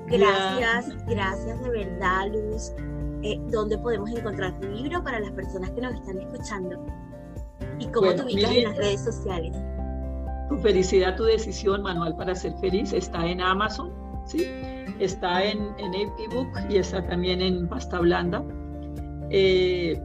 Gracias, 0.08 1.06
gracias 1.08 1.62
de 1.64 1.70
verdad, 1.70 2.28
Luz. 2.32 2.72
Eh, 3.22 3.40
¿Dónde 3.52 3.78
podemos 3.78 4.10
encontrar 4.12 4.60
tu 4.60 4.68
libro 4.68 5.04
para 5.04 5.20
las 5.20 5.32
personas 5.32 5.72
que 5.72 5.82
nos 5.82 5.94
están 5.94 6.20
escuchando? 6.20 6.86
¿Y 7.80 7.88
cómo 7.88 8.14
te 8.14 8.24
ubicas 8.24 8.52
en 8.52 8.64
las 8.64 8.78
redes 8.78 9.04
sociales? 9.04 9.56
Tu 10.50 10.58
felicidad, 10.58 11.16
tu 11.16 11.24
decisión, 11.24 11.82
manual 11.82 12.16
para 12.16 12.36
ser 12.36 12.54
feliz, 12.60 12.94
está 12.94 13.26
en 13.26 13.42
Amazon, 13.42 13.92
¿sí? 14.26 14.46
Está 15.00 15.44
en, 15.44 15.60
en 15.78 15.94
ebook 15.94 16.50
y 16.70 16.78
está 16.78 17.06
también 17.08 17.42
en 17.42 17.68
pasta 17.68 18.00
blanda. 18.00 18.44
Eh, 19.30 20.00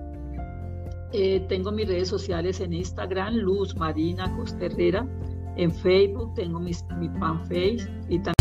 eh, 1.13 1.45
tengo 1.49 1.73
mis 1.73 1.89
redes 1.89 2.09
sociales 2.09 2.61
en 2.61 2.73
Instagram, 2.73 3.35
Luz 3.35 3.77
Marina 3.77 4.35
Costerrera. 4.37 5.07
En 5.57 5.73
Facebook 5.73 6.35
tengo 6.35 6.61
mi 6.61 6.73
fanpage 6.73 7.89
y 8.09 8.19
también... 8.21 8.35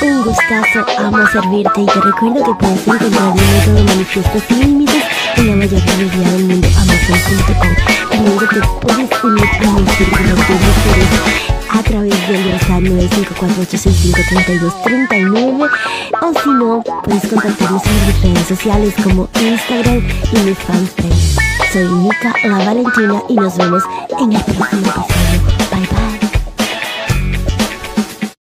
Un 0.00 0.24
gustazo, 0.24 0.84
amo 0.98 1.26
servirte 1.26 1.80
y 1.80 1.86
te 1.86 2.00
recuerdo 2.00 2.56
que 2.58 2.66
en 5.38 5.46
la 5.48 5.56
mayor 5.56 5.80
librería 5.80 6.30
del 6.32 6.44
mundo, 6.44 6.68
amazon.com. 6.68 7.74
Luego 8.24 8.46
te 8.48 8.60
puedes 8.80 9.24
unir 9.24 9.44
a 9.44 9.72
mi 9.72 9.86
círculo 9.90 10.28
de 10.28 10.34
mujeres 10.34 11.08
a 11.70 11.82
través 11.82 12.28
del 12.28 12.46
WhatsApp 12.52 12.82
954-865-3239 12.82 15.70
o 16.20 16.32
si 16.42 16.50
no, 16.50 16.82
puedes 17.04 17.26
contactarnos 17.28 17.82
en 17.86 18.06
mis 18.06 18.20
redes 18.22 18.46
sociales 18.48 18.92
como 19.02 19.28
Instagram 19.40 20.02
y 20.32 20.38
mi 20.40 20.54
fanpage. 20.54 21.36
Soy 21.72 21.86
Nika 21.86 22.34
La 22.44 22.58
Valentina 22.64 23.22
y 23.28 23.34
nos 23.34 23.56
vemos 23.56 23.84
en 24.18 24.32
el 24.32 24.42
próximo 24.42 24.80
episodio. 24.80 25.40
Bye 25.70 25.86
bye. 25.86 26.17